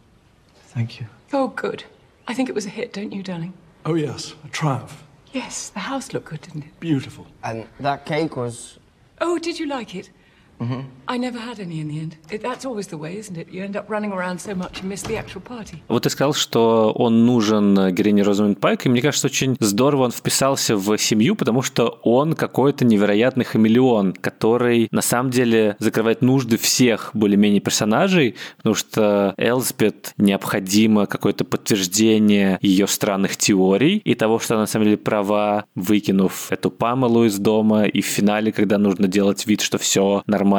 Thank 0.74 1.00
you. 1.00 1.08
Oh, 1.32 1.48
good. 1.50 1.84
I 2.28 2.34
think 2.34 2.50
it 2.50 2.56
was 2.56 2.65
a 2.65 2.69
hit, 2.69 2.93
don't 2.93 3.12
you, 3.12 3.22
darling? 3.22 3.54
Oh, 3.86 3.96
yes, 3.96 4.34
a 4.46 4.48
triumph. 4.48 5.04
Yes, 5.34 5.69
the 5.69 5.80
house 5.80 6.13
looked 6.13 6.28
good, 6.28 6.41
didn't 6.41 6.63
it? 6.63 6.80
Beautiful. 6.80 7.28
And 7.43 7.67
that 7.80 8.06
cake 8.06 8.38
was. 8.38 8.80
Oh, 9.19 9.38
did 9.38 9.60
you 9.60 9.65
like 9.65 9.93
it? 9.96 10.10
Вот 15.88 16.04
ты 16.04 16.10
сказал, 16.10 16.34
что 16.34 16.91
он 16.95 17.26
нужен 17.26 17.93
героине 17.93 18.23
Розамунд 18.23 18.60
Пайк, 18.60 18.86
и 18.86 18.89
мне 18.89 19.02
кажется, 19.02 19.28
очень 19.28 19.58
здорово 19.60 20.04
он 20.04 20.12
вписался 20.12 20.78
в 20.78 20.97
семью, 20.97 21.36
потому 21.36 21.62
что 21.62 21.99
он 22.04 22.34
какой-то 22.34 22.86
невероятный 22.86 23.45
хамелеон, 23.45 24.13
который 24.13 24.88
на 24.91 25.02
самом 25.02 25.30
деле 25.30 25.76
закрывает 25.80 26.21
нужды 26.21 26.58
всех 26.58 27.12
более-менее 27.13 27.60
персонажей, 27.60 28.36
потому 28.58 28.76
что 28.76 29.34
Элспет 29.38 30.13
необходимо 30.17 31.06
какое-то 31.06 31.43
подтверждение 31.43 32.58
ее 32.62 32.88
странных 32.88 33.38
теорий 33.38 33.97
и 33.97 34.15
того, 34.15 34.39
что 34.39 34.56
она 34.56 34.62
на 34.62 34.67
самом 34.67 34.86
деле 34.86 34.97
права, 34.97 35.65
выкинув 35.76 36.52
эту 36.52 36.71
Памелу 36.71 37.26
из 37.26 37.38
дома, 37.38 37.84
и 37.84 38.02
в 38.02 38.06
финале, 38.06 38.52
когда 38.52 38.78
нужно 38.78 39.08
делать 39.08 39.45
вид, 39.45 39.62
что 39.62 39.78
все 39.78 40.23
нормально. 40.28 40.53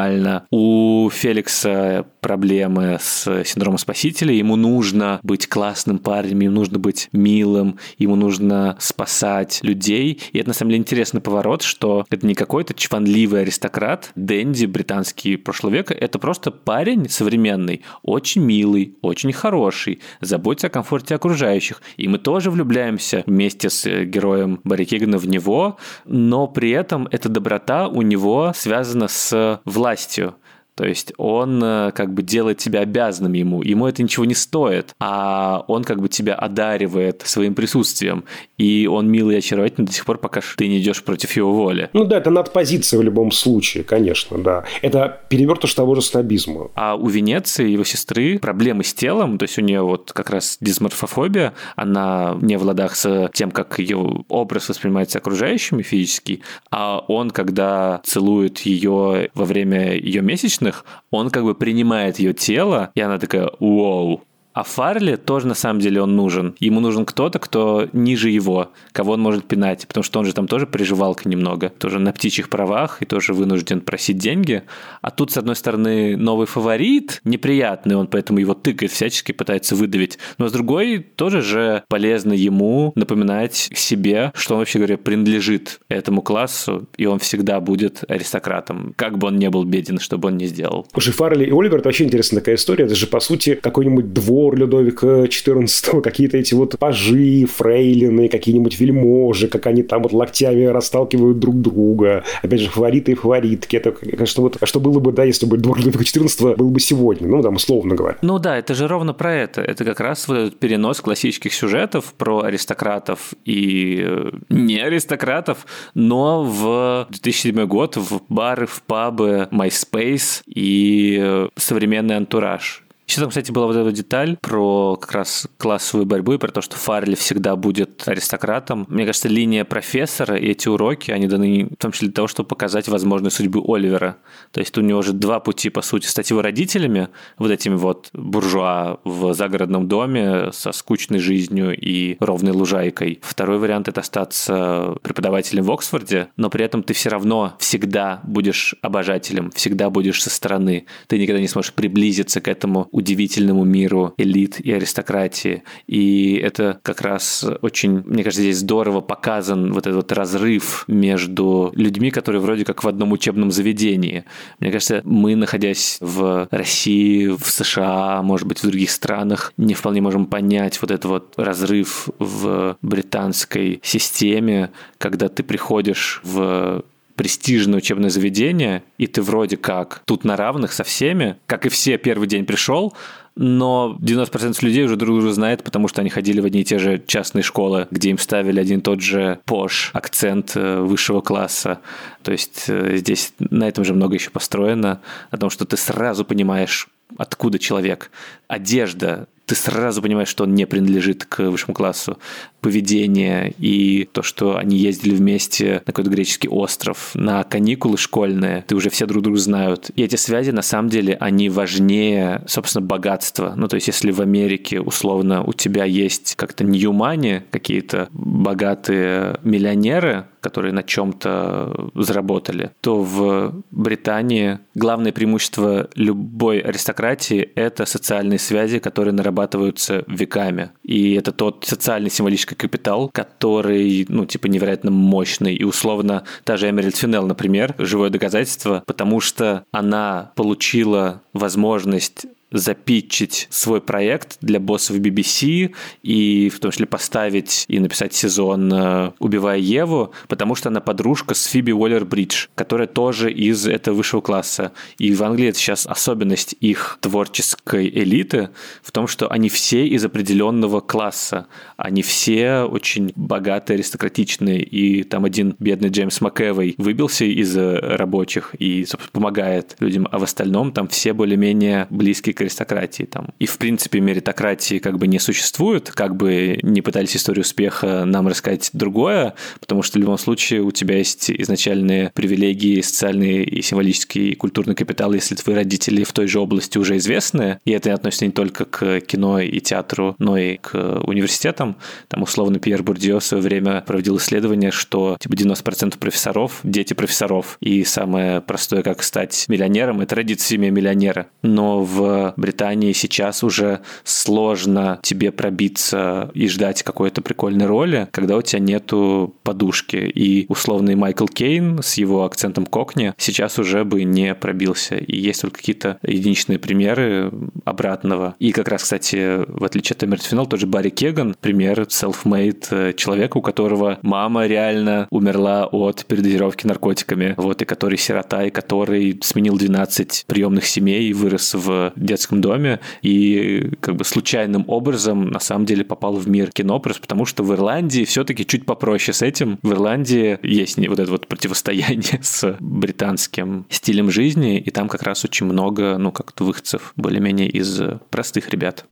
У 0.51 1.11
Феликса 1.11 2.07
проблемы 2.21 2.99
с 3.01 3.45
синдромом 3.45 3.79
спасителя, 3.79 4.33
ему 4.33 4.57
нужно 4.57 5.21
быть 5.23 5.47
классным 5.47 5.99
парнем, 5.99 6.41
ему 6.41 6.55
нужно 6.55 6.79
быть 6.79 7.09
милым, 7.13 7.79
ему 7.99 8.17
нужно 8.17 8.77
спасать 8.81 9.61
людей. 9.63 10.21
И 10.33 10.39
это 10.39 10.49
на 10.49 10.55
самом 10.55 10.71
деле 10.71 10.81
интересный 10.81 11.21
поворот, 11.21 11.63
что 11.63 12.07
это 12.11 12.27
не 12.27 12.35
какой-то 12.35 12.73
чванливый 12.73 13.43
аристократ, 13.43 14.11
Дэнди, 14.15 14.67
британский 14.67 15.37
прошлого 15.37 15.75
века, 15.75 15.93
это 15.93 16.19
просто 16.19 16.51
парень 16.51 17.09
современный, 17.11 17.83
очень 18.03 18.43
милый, 18.43 18.97
очень 19.03 19.33
хороший, 19.33 20.01
заботится 20.21 20.69
о 20.69 20.71
комфорте 20.71 21.15
окружающих. 21.15 21.83
И 21.99 22.09
мы 22.09 22.19
тоже 22.19 22.51
влюбляемся 22.51 23.23
вместе 23.27 23.69
с 23.69 24.05
героем 24.05 24.61
Барри 24.65 24.85
Кигана 24.85 25.19
в 25.19 25.29
него, 25.29 25.77
но 26.07 26.47
при 26.47 26.71
этом 26.71 27.07
эта 27.11 27.29
доброта 27.29 27.89
у 27.89 28.01
него 28.01 28.53
связана 28.55 29.09
с 29.09 29.61
властью. 29.75 30.37
То 30.77 30.85
есть 30.85 31.13
он 31.19 31.63
э, 31.63 31.93
как 31.93 32.13
бы 32.13 32.23
делает 32.23 32.59
тебя 32.59 32.81
обязанным 32.81 33.33
ему, 33.33 33.63
ему 33.63 33.87
это 33.87 34.03
ничего 34.03 34.25
не 34.25 34.35
стоит, 34.35 34.95
а 34.99 35.65
он 35.69 35.85
как 35.85 36.01
бы 36.01 36.09
тебя 36.09 36.35
одаривает 36.35 37.23
своим 37.25 37.55
присутствием, 37.55 38.25
и 38.59 38.89
он 38.91 39.11
милый 39.11 39.37
и 39.37 39.39
очаровательный 39.39 39.87
до 39.87 39.93
сих 39.93 40.05
пор, 40.05 40.19
пока 40.19 40.41
ты 40.57 40.69
не 40.69 40.79
идешь 40.79 41.03
против 41.03 41.37
его 41.37 41.53
воли. 41.53 41.91
Ну 41.93 42.05
да, 42.05 42.19
это 42.19 42.31
надпозиция 42.31 42.99
в 42.99 43.03
любом 43.03 43.31
случае, 43.31 43.85
конечно, 43.85 44.39
да. 44.39 44.65
Это 44.83 45.21
перевертыш 45.29 45.75
того 45.75 45.95
же 45.95 46.03
снобизма. 46.03 46.71
А 46.75 46.97
у 46.97 47.07
Венеции, 47.07 47.69
его 47.69 47.85
сестры, 47.85 48.39
проблемы 48.39 48.83
с 48.85 48.95
телом, 48.95 49.39
то 49.39 49.45
есть 49.45 49.59
у 49.59 49.63
нее 49.63 49.83
вот 49.83 50.13
как 50.13 50.31
раз 50.31 50.59
дисморфофобия, 50.61 51.55
она 51.77 52.37
не 52.41 52.57
в 52.59 52.65
ладах 52.65 52.97
с 52.97 53.31
тем, 53.33 53.51
как 53.51 53.79
ее 53.79 54.25
образ 54.29 54.69
воспринимается 54.69 55.19
окружающими 55.19 55.83
физически, 55.83 56.41
а 56.71 56.99
он, 56.99 57.31
когда 57.31 58.01
целует 58.05 58.61
ее 58.61 59.31
во 59.35 59.45
время 59.45 59.95
ее 59.95 60.21
месячных, 60.21 60.64
он 61.11 61.31
как 61.31 61.45
бы 61.45 61.55
принимает 61.55 62.19
ее 62.19 62.33
тело, 62.33 62.91
и 62.95 63.01
она 63.01 63.19
такая 63.19 63.51
«Вау!» 63.61 64.23
А 64.55 64.63
Фарли 64.63 65.17
тоже 65.17 65.49
на 65.49 65.55
самом 65.55 65.81
деле 65.81 66.01
он 66.01 66.15
нужен. 66.15 66.55
Ему 66.61 66.79
нужен 66.79 67.05
кто-то, 67.05 67.41
кто 67.41 67.89
ниже 67.93 68.31
его, 68.31 68.71
кого 68.93 69.13
он 69.13 69.21
может 69.21 69.45
пинать, 69.47 69.87
потому 69.89 70.05
что 70.05 70.21
он 70.21 70.27
же 70.27 70.33
там 70.33 70.47
тоже 70.47 70.67
приживалка 70.67 71.29
немного, 71.29 71.71
тоже 71.71 71.99
на 71.99 72.13
птичьих 72.13 72.49
правах 72.49 73.03
и 73.03 73.05
тоже 73.05 73.35
вынужден 73.35 73.81
просить 73.81 74.19
деньги. 74.19 74.63
А 75.03 75.11
тут, 75.11 75.33
с 75.33 75.37
одной 75.37 75.57
стороны, 75.57 76.17
новый 76.17 76.47
фаворит, 76.47 77.21
неприятный, 77.25 77.97
он 77.97 78.07
поэтому 78.07 78.39
его 78.39 78.55
тыкает, 78.55 78.93
всячески 78.93 79.33
пытается 79.33 79.75
выдавить. 79.75 80.19
Но 80.39 80.49
с 80.49 80.53
другой, 80.53 81.01
тоже 81.01 81.43
же 81.43 81.83
полезно 81.89 82.33
ему 82.33 82.93
напоминать 82.95 83.71
себе, 83.75 84.31
что 84.37 84.55
он, 84.55 84.61
вообще 84.61 84.79
говоря, 84.79 84.99
принадлежит 84.99 85.81
этому 85.89 86.23
классу, 86.23 86.89
и 86.97 87.07
он 87.07 87.19
всегда 87.19 87.59
будет 87.59 88.05
аристократом, 88.09 88.95
как 88.97 89.19
бы 89.19 89.27
он 89.27 89.37
не 89.37 89.51
был 89.51 89.65
беден, 89.65 89.99
чтобы 89.99 90.29
он 90.29 90.37
не 90.37 90.47
сделал. 90.47 90.87
Слушай, 90.93 91.13
Фарли 91.13 91.45
и 91.45 91.51
Оливер– 91.51 91.79
это 91.79 91.89
вообще 91.89 92.05
интересная 92.05 92.41
такая 92.41 92.55
история. 92.55 92.85
Это 92.85 92.95
же, 92.95 93.09
по 93.09 93.19
сути, 93.19 93.57
какой-нибудь 93.57 94.05
двор 94.45 94.57
Людовика 94.57 95.25
XIV, 95.25 96.03
какие-то 96.03 96.37
эти 96.37 96.53
вот 96.55 96.79
пажи, 96.79 97.47
фрейлины, 97.47 98.29
какие-нибудь 98.29 98.79
вельможи, 98.79 99.49
как 99.49 99.67
они 99.67 99.83
там 99.83 100.03
вот 100.03 100.13
локтями 100.13 100.65
расталкивают 100.65 101.39
друг 101.39 101.61
друга. 101.61 102.25
Опять 102.43 102.61
же, 102.61 102.69
фавориты 102.69 103.13
и 103.13 103.15
фаворитки. 103.15 103.77
Это, 103.77 103.93
конечно, 103.93 104.43
вот, 104.43 104.59
а 104.61 104.67
что 104.67 104.81
было 104.81 105.01
бы, 105.01 105.13
да, 105.13 105.25
если 105.25 105.47
бы 105.47 105.57
двор 105.57 105.79
Людовика 105.79 106.05
XIV 106.05 106.57
был 106.57 106.71
бы 106.71 106.81
сегодня, 106.81 107.27
ну, 107.27 107.43
там, 107.43 107.55
условно 107.55 107.95
говоря. 107.95 108.19
Ну 108.21 108.39
да, 108.39 108.59
это 108.59 108.75
же 108.75 108.87
ровно 108.87 109.15
про 109.15 109.35
это. 109.35 109.63
Это 109.63 109.85
как 109.85 110.01
раз 110.01 110.29
вот 110.29 110.37
этот 110.37 110.59
перенос 110.59 111.01
классических 111.01 111.55
сюжетов 111.55 112.13
про 112.15 112.43
аристократов 112.43 113.33
и 113.45 114.05
э, 114.07 114.31
не 114.51 114.79
аристократов, 114.79 115.67
но 115.95 116.45
в 116.45 117.07
2007 117.11 117.67
год 117.67 117.97
в 117.97 118.21
бары, 118.29 118.67
в 118.67 118.83
пабы, 118.83 119.49
MySpace 119.51 120.43
и 120.47 121.19
э, 121.21 121.49
современный 121.57 122.17
антураж. 122.17 122.84
Еще 123.07 123.21
там, 123.21 123.29
кстати, 123.29 123.53
была 123.53 123.67
вот 123.67 123.77
эта 123.77 123.93
деталь 123.93 124.39
про 124.41 124.97
как 124.97 125.13
раз 125.13 125.47
классовую 125.59 126.07
борьбу 126.07 126.33
и 126.33 126.39
про 126.39 126.51
то, 126.51 126.63
что 126.63 126.77
Фарли 126.77 127.15
всегда 127.15 127.55
будет 127.55 128.07
аристократом. 128.09 128.87
Мне 128.89 129.05
кажется, 129.05 129.29
линия 129.29 129.65
профессора 129.65 130.37
и 130.37 130.49
эти 130.49 130.69
уроки, 130.69 131.11
они 131.11 131.27
даны 131.27 131.69
в 131.71 131.77
том 131.77 131.93
числе 131.93 132.09
для 132.09 132.15
того, 132.15 132.29
чтобы 132.29 132.49
показать 132.49 132.89
возможную 132.89 133.31
судьбу 133.31 133.63
Оливера. 133.73 134.17
То 134.53 134.61
есть 134.61 134.77
у 134.79 134.81
него 134.81 135.03
же 135.03 135.13
два 135.13 135.39
пути, 135.41 135.69
по 135.69 135.83
сути, 135.83 136.07
стать 136.07 136.31
его 136.31 136.41
родителями, 136.41 137.09
вот 137.37 137.51
этими 137.51 137.75
вот 137.75 138.09
буржуа 138.15 138.99
в 139.05 139.35
загородном 139.35 139.87
доме 139.87 140.51
со 140.53 140.73
скучной 140.73 141.19
жизнью 141.19 141.77
и 141.79 142.17
ровной 142.21 142.53
лужайкой. 142.53 143.21
Второй 143.23 143.59
вариант– 143.59 143.89
это 143.89 144.01
остаться 144.01 144.97
преподавателем 145.03 145.65
в 145.65 145.71
Оксфорде, 145.71 146.29
но 146.39 146.49
при 146.49 146.65
этом 146.65 146.83
ты 146.83 146.95
все 146.95 147.11
равно 147.11 147.55
всегда 147.59 148.21
будешь 148.25 148.75
обожателем, 148.81 149.51
всегда 149.51 149.91
будешь 149.91 150.23
со 150.23 150.31
стороны. 150.31 150.87
Ты 151.07 151.19
никогда 151.19 151.41
не 151.41 151.49
сможешь 151.49 151.75
приблизиться 151.75 152.41
к 152.41 152.49
этому 152.49 152.89
удивительному 152.95 153.65
миру 153.65 154.15
элит 154.19 154.61
и 154.61 154.71
аристократии. 154.71 155.65
И 155.89 156.37
это 156.37 156.79
как 156.83 157.01
раз 157.01 157.45
очень, 157.61 158.05
мне 158.07 158.23
кажется, 158.23 158.43
здесь 158.43 158.59
здорово 158.59 159.01
показан 159.01 159.73
вот 159.73 159.89
этот 159.89 160.13
разрыв 160.13 160.85
между 160.87 161.73
людьми, 161.75 162.13
которые 162.13 162.41
вроде 162.41 162.65
как 162.65 162.85
в 162.85 162.89
одном 162.89 163.11
учебном 163.11 163.51
заведении. 163.51 164.25
Мне 164.61 164.71
кажется, 164.71 165.03
мы, 165.05 165.35
находясь 165.35 165.99
в 166.01 166.47
России, 166.53 167.27
в 167.27 167.45
США, 167.51 168.23
может 168.23 168.47
быть, 168.47 168.61
в 168.61 168.63
других 168.63 168.93
странах, 168.93 169.53
не 169.57 169.75
вполне 169.75 170.01
можем 170.01 170.27
понять 170.27 170.81
вот 170.81 170.93
этот 170.93 171.05
вот 171.07 171.35
разрыв 171.37 172.09
в 172.21 172.77
британской 172.81 173.81
системе, 173.83 174.71
когда 174.99 175.29
ты 175.29 175.43
приходишь 175.43 176.21
в 176.23 176.85
престижное 177.17 177.79
учебное 177.79 178.11
заведение, 178.11 178.83
и 178.99 179.07
ты 179.07 179.23
вроде 179.23 179.57
как 179.57 180.03
тут 180.05 180.25
на 180.25 180.37
равных 180.37 180.73
со 180.73 180.85
всеми, 180.85 181.37
как 181.47 181.67
и 181.67 181.69
все 181.69 181.99
первый 181.99 182.27
день 182.27 182.45
пришел, 182.45 182.95
но 183.37 183.97
90% 184.01 184.57
людей 184.63 184.85
уже 184.85 184.97
друг 184.97 185.17
друга 185.17 185.33
знает, 185.33 185.65
потому 185.65 185.89
что 185.89 186.01
они 186.01 186.11
ходили 186.11 186.41
в 186.41 186.45
одни 186.45 186.61
и 186.61 186.65
те 186.65 186.79
же 186.79 187.03
частные 187.07 187.43
школы, 187.43 187.89
где 187.91 188.11
им 188.11 188.19
ставили 188.19 188.61
один 188.61 188.79
и 188.79 188.83
тот 188.83 189.01
же 189.01 189.41
пош, 189.45 189.91
акцент 189.93 190.53
э, 190.55 190.81
высшего 190.81 191.21
класса. 191.21 191.81
То 192.23 192.33
есть 192.33 192.67
э, 192.69 192.97
здесь 192.97 193.33
на 193.39 193.69
этом 193.69 193.85
же 193.85 193.95
много 193.95 194.15
еще 194.15 194.31
построено, 194.31 195.01
о 195.31 195.37
том, 195.37 195.51
что 195.51 195.65
ты 195.65 195.77
сразу 195.77 196.25
понимаешь, 196.25 196.89
откуда 197.17 197.59
человек. 197.59 198.11
Одежда, 198.47 199.27
ты 199.47 199.55
сразу 199.55 200.01
понимаешь, 200.01 200.29
что 200.29 200.45
он 200.45 200.55
не 200.55 200.67
принадлежит 200.67 201.25
к 201.25 201.51
высшему 201.51 201.75
классу. 201.75 202.19
Поведение 202.61 203.53
и 203.59 204.09
то, 204.11 204.23
что 204.23 204.57
они 204.57 204.79
ездили 204.79 205.15
вместе 205.15 205.83
на 205.87 205.93
какой-то 205.93 206.11
греческий 206.11 206.49
остров, 206.49 207.11
на 207.15 207.45
каникулы 207.45 207.99
школьные, 207.99 208.65
ты 208.67 208.75
уже 208.75 208.89
все 208.89 209.07
друг 209.07 209.23
друга 209.23 209.39
знают. 209.39 209.91
И 209.97 210.03
эти 210.03 210.17
связи, 210.17 210.51
на 210.51 210.63
самом 210.63 210.89
деле, 210.89 211.17
они 211.21 211.51
важнее, 211.51 212.43
собственно, 212.47 212.87
богатства. 212.87 213.53
Ну, 213.57 213.69
то 213.69 213.75
есть, 213.75 213.89
если 213.89 214.13
в 214.13 214.21
Америке, 214.21 214.81
условно, 214.81 215.45
у 215.45 215.53
тебя 215.53 215.85
есть 215.85 216.35
как-то 216.37 216.65
ньюмани, 216.65 217.43
какие-то 217.51 218.09
богатые 218.13 219.39
миллионеры, 219.43 220.27
которые 220.45 220.75
на 220.75 220.83
чем-то 220.83 221.91
заработали, 221.95 222.71
то 222.83 223.01
в 223.01 223.65
Британии 223.71 224.59
главное 224.75 225.11
преимущество 225.11 225.89
любой 225.95 226.59
аристократии– 226.59 227.41
это 227.55 227.87
социальные 227.87 228.39
связи, 228.39 228.79
которые 228.79 229.15
нарабатываются 229.15 230.05
веками. 230.07 230.71
И 230.83 231.15
это 231.15 231.33
тот 231.33 231.65
социальный 231.65 232.11
символический 232.11 232.57
капитал, 232.57 233.11
который, 233.13 234.05
ну, 234.11 234.27
типа, 234.27 234.49
невероятно 234.49 234.91
мощный. 234.91 235.55
И 235.55 235.65
условно, 235.65 236.25
та 236.45 236.59
же 236.59 236.69
Эмеральд 236.69 236.97
Финел, 236.97 237.27
например, 237.27 237.75
живое 237.79 238.11
доказательство, 238.11 238.83
потому 238.87 239.21
что 239.21 239.65
она 239.73 240.33
получила 240.37 241.23
возможность 241.33 242.27
запитчить 242.55 243.49
свой 243.51 243.81
проект 243.81 244.39
для 244.41 244.61
боссов 244.61 244.97
BBC 244.99 245.75
и 246.03 246.49
в 246.49 246.61
том 246.61 246.71
числе 246.71 246.87
поставить 246.87 247.65
и 247.69 247.79
написать 247.81 248.15
сезон 248.15 248.73
э, 248.73 249.13
«Убивая 249.19 249.59
Еву», 249.59 250.13
потому 250.29 250.55
что 250.55 250.69
она 250.69 250.81
подружка 250.81 251.35
с 251.35 251.45
Фиби 251.47 251.73
Уоллер-Бридж, 251.73 252.49
которая 252.55 252.87
тоже 252.87 253.33
из 253.33 253.67
этого 253.67 253.97
высшего 253.97 254.21
класса. 254.21 254.73
И 254.99 255.13
в 255.13 255.23
Англии 255.23 255.49
это 255.49 255.59
сейчас 255.59 255.87
особенность 255.87 256.55
их 256.61 256.99
творческой 257.01 257.89
элиты 257.89 258.51
в 258.83 258.93
том, 258.93 259.09
что 259.09 259.31
они 259.31 259.49
все 259.49 259.87
из 259.87 260.05
определенного 260.05 260.81
класса. 260.81 261.49
Они 261.77 262.03
все 262.03 262.63
очень 262.63 263.13
богатые, 263.17 263.77
аристократичные. 263.77 264.63
И 264.63 265.03
там 265.03 265.25
один 265.25 265.57
бедный 265.59 265.89
Джеймс 265.89 266.21
МакЭвой 266.21 266.75
выбился 266.79 267.25
из 267.25 267.57
рабочих 267.57 268.55
и, 268.59 268.87
помогает 269.13 269.77
людям, 269.81 270.09
а 270.11 270.19
в 270.19 270.23
остальном 270.23 270.73
там 270.73 270.89
все 270.89 271.13
более-менее 271.13 271.87
близкие 271.91 272.35
к 272.35 272.44
аристократии 272.45 273.05
там. 273.05 273.29
И, 273.39 273.47
в 273.47 273.59
принципе, 273.59 274.01
меритократии 274.01 274.79
как 274.79 274.99
бы 274.99 275.07
не 275.07 275.19
существует, 275.19 275.91
как 275.91 276.17
бы 276.17 276.59
не 276.63 276.81
пытались 276.81 277.17
историю 277.17 277.43
успеха 277.43 278.05
нам 278.05 278.29
рассказать 278.29 278.71
другое, 278.73 279.35
потому 279.61 279.83
что 279.83 279.99
в 279.99 280.01
любом 280.01 280.19
случае 280.19 280.63
у 280.63 280.71
тебя 280.71 280.99
есть 280.99 281.31
изначальные 281.31 282.11
привилегии, 282.15 282.81
социальные 282.81 283.45
и 283.45 283.63
символический 283.63 284.31
и 284.31 284.35
культурный 284.35 284.75
капитал, 284.75 285.13
если 285.13 285.35
твои 285.35 285.57
родители 285.57 286.05
в 286.05 286.13
той 286.13 286.27
же 286.27 286.41
области 286.41 286.79
уже 286.79 286.97
известны, 286.97 287.59
и 287.65 287.73
это 287.73 287.93
относится 287.93 288.27
не 288.27 288.33
только 288.33 288.65
к 288.65 289.01
кино 289.01 289.41
и 289.41 289.61
театру, 289.61 290.17
но 290.19 290.37
и 290.37 290.57
к 290.57 291.01
университетам. 291.05 291.77
Там, 292.09 292.23
условно, 292.23 292.59
Пьер 292.59 292.83
Бурдио 292.83 293.19
в 293.19 293.25
свое 293.25 293.43
время 293.43 293.83
проводил 293.87 294.17
исследование, 294.19 294.71
что 294.71 295.17
типа 295.21 295.35
90% 295.35 295.99
профессоров– 295.99 296.61
дети 296.63 296.95
профессоров. 296.95 297.57
И 297.61 297.85
самое 297.85 298.41
простое, 298.41 298.83
как 298.83 299.03
стать 299.03 299.47
миллионером, 299.49 300.01
это 300.01 300.15
родиться 300.17 300.47
в 300.47 300.49
семье 300.49 300.71
миллионера. 300.71 301.29
Но 301.43 301.83
в 301.83 302.34
Британии 302.37 302.93
сейчас 302.93 303.43
уже 303.43 303.81
сложно 304.05 304.99
тебе 305.03 305.33
пробиться 305.33 306.31
и 306.35 306.49
ждать 306.49 306.83
какой-то 306.83 307.23
прикольной 307.23 307.67
роли, 307.67 308.09
когда 308.11 308.37
у 308.37 308.43
тебя 308.43 308.61
нету 308.61 309.35
подушки. 309.43 309.97
И 309.97 310.47
условный 310.49 310.95
Майкл 310.95 311.27
Кейн 311.27 311.83
с 311.83 311.95
его 311.95 312.25
акцентом 312.25 312.67
кокни 312.67 313.15
сейчас 313.19 313.59
уже 313.59 313.85
бы 313.85 314.05
не 314.05 314.35
пробился. 314.35 314.97
И 314.97 315.17
есть 315.17 315.43
только 315.43 315.59
какие-то 315.59 315.99
единичные 316.03 316.59
примеры 316.59 317.33
обратного. 317.65 318.37
И 318.39 318.53
как 318.53 318.69
раз, 318.69 318.83
кстати, 318.83 319.45
в 319.47 319.65
отличие 319.65 319.95
от 319.95 320.05
Эмерт 320.05 320.23
Финал, 320.23 320.47
тоже 320.47 320.67
Барри 320.67 320.91
Кеган, 320.91 321.37
пример 321.41 321.81
self-made 321.81 322.67
э, 322.71 322.93
человека, 322.95 323.39
у 323.39 323.43
которого 323.43 323.99
мама 324.03 324.47
реально 324.47 325.07
умерла 325.11 325.67
от 325.67 326.05
передозировки 326.07 326.67
наркотиками, 326.67 327.35
вот, 327.37 327.63
и 327.63 327.65
который 327.65 327.99
сирота, 327.99 328.45
и 328.45 328.51
который 328.51 329.19
сменил 329.23 329.57
12 329.57 330.25
приемных 330.27 330.67
семей 330.67 331.09
и 331.09 331.13
вырос 331.13 331.55
в 331.55 331.93
детском 332.15 332.41
доме 332.41 332.81
и 333.03 333.71
как 333.81 333.97
бы 333.97 334.05
случайным 334.05 334.65
образом 334.69 335.29
на 335.29 335.41
самом 335.41 335.67
деле 335.67 335.85
попал 335.85 336.15
в 336.15 336.29
мир 336.29 336.51
кино, 336.51 336.79
просто 336.79 337.03
потому 337.03 337.25
что 337.27 337.43
в 337.43 337.53
Ирландии 337.53 338.05
все-таки 338.05 338.47
чуть 338.47 338.67
попроще 338.67 339.13
с 339.13 339.23
этим. 339.23 339.59
В 339.63 339.73
Ирландии 339.73 340.39
есть 340.43 340.79
не 340.79 340.89
вот 340.89 340.99
это 340.99 341.11
вот 341.11 341.27
противостояние 341.27 342.21
с 342.23 342.57
британским 342.61 343.67
стилем 343.69 344.11
жизни, 344.11 344.59
и 344.59 344.71
там 344.71 344.89
как 344.89 345.03
раз 345.03 345.25
очень 345.25 345.47
много, 345.47 345.99
ну, 345.99 346.13
как-то 346.13 346.45
выходцев 346.45 346.93
более-менее 346.97 347.49
из 347.49 347.81
простых 348.11 348.51
ребят. 348.51 348.87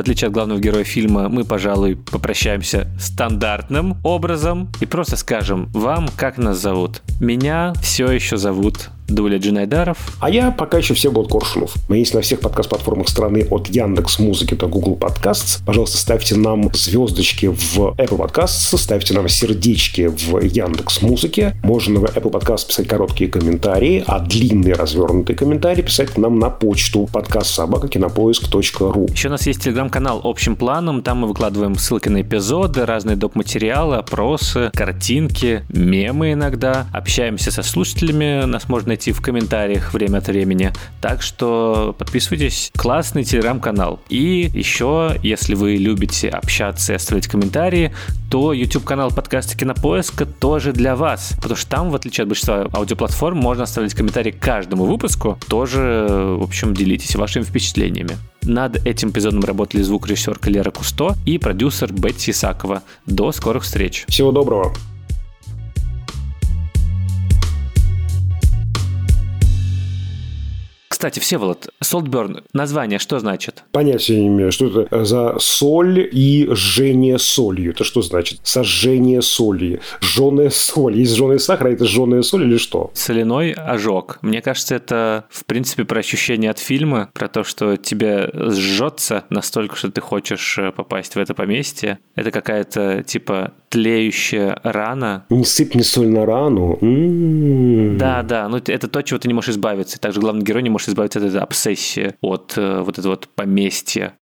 В 0.00 0.02
отличие 0.02 0.28
от 0.28 0.32
главного 0.32 0.58
героя 0.58 0.82
фильма, 0.82 1.28
мы, 1.28 1.44
пожалуй, 1.44 1.94
попрощаемся 1.94 2.88
стандартным 2.98 3.98
образом 4.02 4.72
и 4.80 4.86
просто 4.86 5.18
скажем 5.18 5.68
вам, 5.74 6.08
как 6.16 6.38
нас 6.38 6.56
зовут. 6.56 7.02
Меня 7.20 7.74
все 7.82 8.10
еще 8.10 8.38
зовут 8.38 8.88
Дуля 9.10 9.38
Джинайдаров. 9.38 10.16
А 10.20 10.30
я 10.30 10.50
пока 10.50 10.78
еще 10.78 10.94
все 10.94 11.10
будут 11.10 11.30
Коршунов. 11.30 11.74
Мы 11.88 11.98
есть 11.98 12.14
на 12.14 12.20
всех 12.20 12.40
подкаст-платформах 12.40 13.08
страны 13.08 13.46
от 13.50 13.68
Яндекс 13.68 14.18
Музыки 14.18 14.54
до 14.54 14.66
Google 14.66 14.96
Podcasts. 14.96 15.60
Пожалуйста, 15.64 15.98
ставьте 15.98 16.36
нам 16.36 16.70
звездочки 16.72 17.46
в 17.46 17.78
Apple 17.78 18.18
Podcasts, 18.18 18.76
ставьте 18.76 19.14
нам 19.14 19.28
сердечки 19.28 20.08
в 20.08 20.38
Яндекс 20.40 21.02
Музыке. 21.02 21.56
Можно 21.62 22.00
в 22.00 22.04
Apple 22.04 22.30
Podcast 22.30 22.68
писать 22.68 22.88
короткие 22.88 23.30
комментарии, 23.30 24.02
а 24.06 24.20
длинные 24.20 24.74
развернутые 24.74 25.36
комментарии 25.36 25.82
писать 25.82 26.16
нам 26.16 26.38
на 26.38 26.50
почту 26.50 27.08
подкаст 27.12 27.54
собака 27.54 27.88
кинопоиск.ру. 27.88 29.06
Еще 29.10 29.28
у 29.28 29.30
нас 29.30 29.46
есть 29.46 29.62
телеграм-канал 29.62 30.20
общим 30.24 30.56
планом. 30.56 31.02
Там 31.02 31.18
мы 31.18 31.28
выкладываем 31.28 31.76
ссылки 31.76 32.08
на 32.08 32.22
эпизоды, 32.22 32.86
разные 32.86 33.16
доп. 33.16 33.34
материалы, 33.34 33.96
опросы, 33.96 34.70
картинки, 34.74 35.64
мемы 35.68 36.32
иногда. 36.32 36.86
Общаемся 36.92 37.50
со 37.50 37.62
слушателями. 37.62 38.44
Нас 38.44 38.68
можно 38.68 38.96
найти 39.00 39.12
в 39.12 39.22
комментариях 39.22 39.94
время 39.94 40.18
от 40.18 40.26
времени. 40.26 40.72
Так 41.00 41.22
что 41.22 41.94
подписывайтесь. 41.98 42.70
Классный 42.76 43.24
телеграм-канал. 43.24 43.98
И 44.10 44.50
еще, 44.52 45.16
если 45.22 45.54
вы 45.54 45.76
любите 45.76 46.28
общаться 46.28 46.92
и 46.92 46.96
оставлять 46.96 47.26
комментарии, 47.26 47.94
то 48.30 48.52
YouTube-канал 48.52 49.10
подкаста 49.10 49.56
Кинопоиска 49.56 50.26
тоже 50.26 50.72
для 50.72 50.96
вас. 50.96 51.32
Потому 51.36 51.56
что 51.56 51.70
там, 51.70 51.90
в 51.90 51.94
отличие 51.94 52.24
от 52.24 52.28
большинства 52.28 52.68
аудиоплатформ, 52.74 53.38
можно 53.38 53.62
оставлять 53.62 53.94
комментарии 53.94 54.32
к 54.32 54.38
каждому 54.38 54.84
выпуску. 54.84 55.38
Тоже, 55.48 56.06
в 56.38 56.42
общем, 56.42 56.74
делитесь 56.74 57.16
вашими 57.16 57.42
впечатлениями. 57.42 58.18
Над 58.42 58.86
этим 58.86 59.10
эпизодом 59.10 59.40
работали 59.40 59.80
звукорежиссер 59.80 60.38
Лера 60.44 60.70
Кусто 60.70 61.14
и 61.24 61.38
продюсер 61.38 61.90
Бетти 61.90 62.32
Исакова. 62.32 62.82
До 63.06 63.32
скорых 63.32 63.62
встреч. 63.62 64.04
Всего 64.08 64.30
доброго. 64.30 64.74
Кстати, 71.00 71.18
Всеволод, 71.18 71.70
Солтберн, 71.80 72.42
название 72.52 72.98
что 72.98 73.18
значит? 73.20 73.64
Понятия 73.72 74.20
не 74.20 74.26
имею, 74.26 74.52
что 74.52 74.66
это 74.66 75.02
за 75.06 75.38
соль 75.38 76.06
и 76.12 76.46
жжение 76.52 77.18
солью. 77.18 77.70
Это 77.70 77.84
что 77.84 78.02
значит? 78.02 78.40
Сожжение 78.42 79.22
соли, 79.22 79.80
жженая 80.02 80.50
соль. 80.50 80.98
Есть 80.98 81.14
жженый 81.14 81.40
сахар, 81.40 81.68
а 81.68 81.70
это 81.70 81.86
жженая 81.86 82.20
соль 82.20 82.42
или 82.42 82.58
что? 82.58 82.90
Соляной 82.92 83.52
ожог. 83.52 84.18
Мне 84.20 84.42
кажется, 84.42 84.74
это, 84.74 85.24
в 85.30 85.46
принципе, 85.46 85.86
про 85.86 86.00
ощущение 86.00 86.50
от 86.50 86.58
фильма, 86.58 87.08
про 87.14 87.28
то, 87.28 87.44
что 87.44 87.78
тебе 87.78 88.30
сжется 88.34 89.24
настолько, 89.30 89.76
что 89.76 89.90
ты 89.90 90.02
хочешь 90.02 90.58
э, 90.58 90.70
попасть 90.70 91.14
в 91.14 91.18
это 91.18 91.32
поместье. 91.32 91.98
Это 92.14 92.30
какая-то, 92.30 93.04
типа, 93.04 93.54
тлеющая 93.70 94.60
рана. 94.62 95.24
Не 95.30 95.44
сыпь 95.44 95.74
не 95.74 95.82
соль 95.82 96.08
на 96.08 96.26
рану. 96.26 96.78
М-м-м. 96.80 97.96
Да, 97.96 98.22
да, 98.22 98.48
ну 98.48 98.58
это 98.58 98.88
то, 98.88 99.02
чего 99.02 99.18
ты 99.18 99.28
не 99.28 99.34
можешь 99.34 99.50
избавиться. 99.50 99.96
И 99.96 100.00
также 100.00 100.20
главный 100.20 100.42
герой 100.42 100.62
не 100.62 100.70
может 100.70 100.88
избавиться 100.88 101.20
от 101.20 101.26
этой 101.26 101.40
обсессии, 101.40 102.14
от 102.20 102.54
э, 102.56 102.82
вот 102.82 102.98
этого 102.98 103.12
вот 103.12 103.28
поместья. 103.34 104.14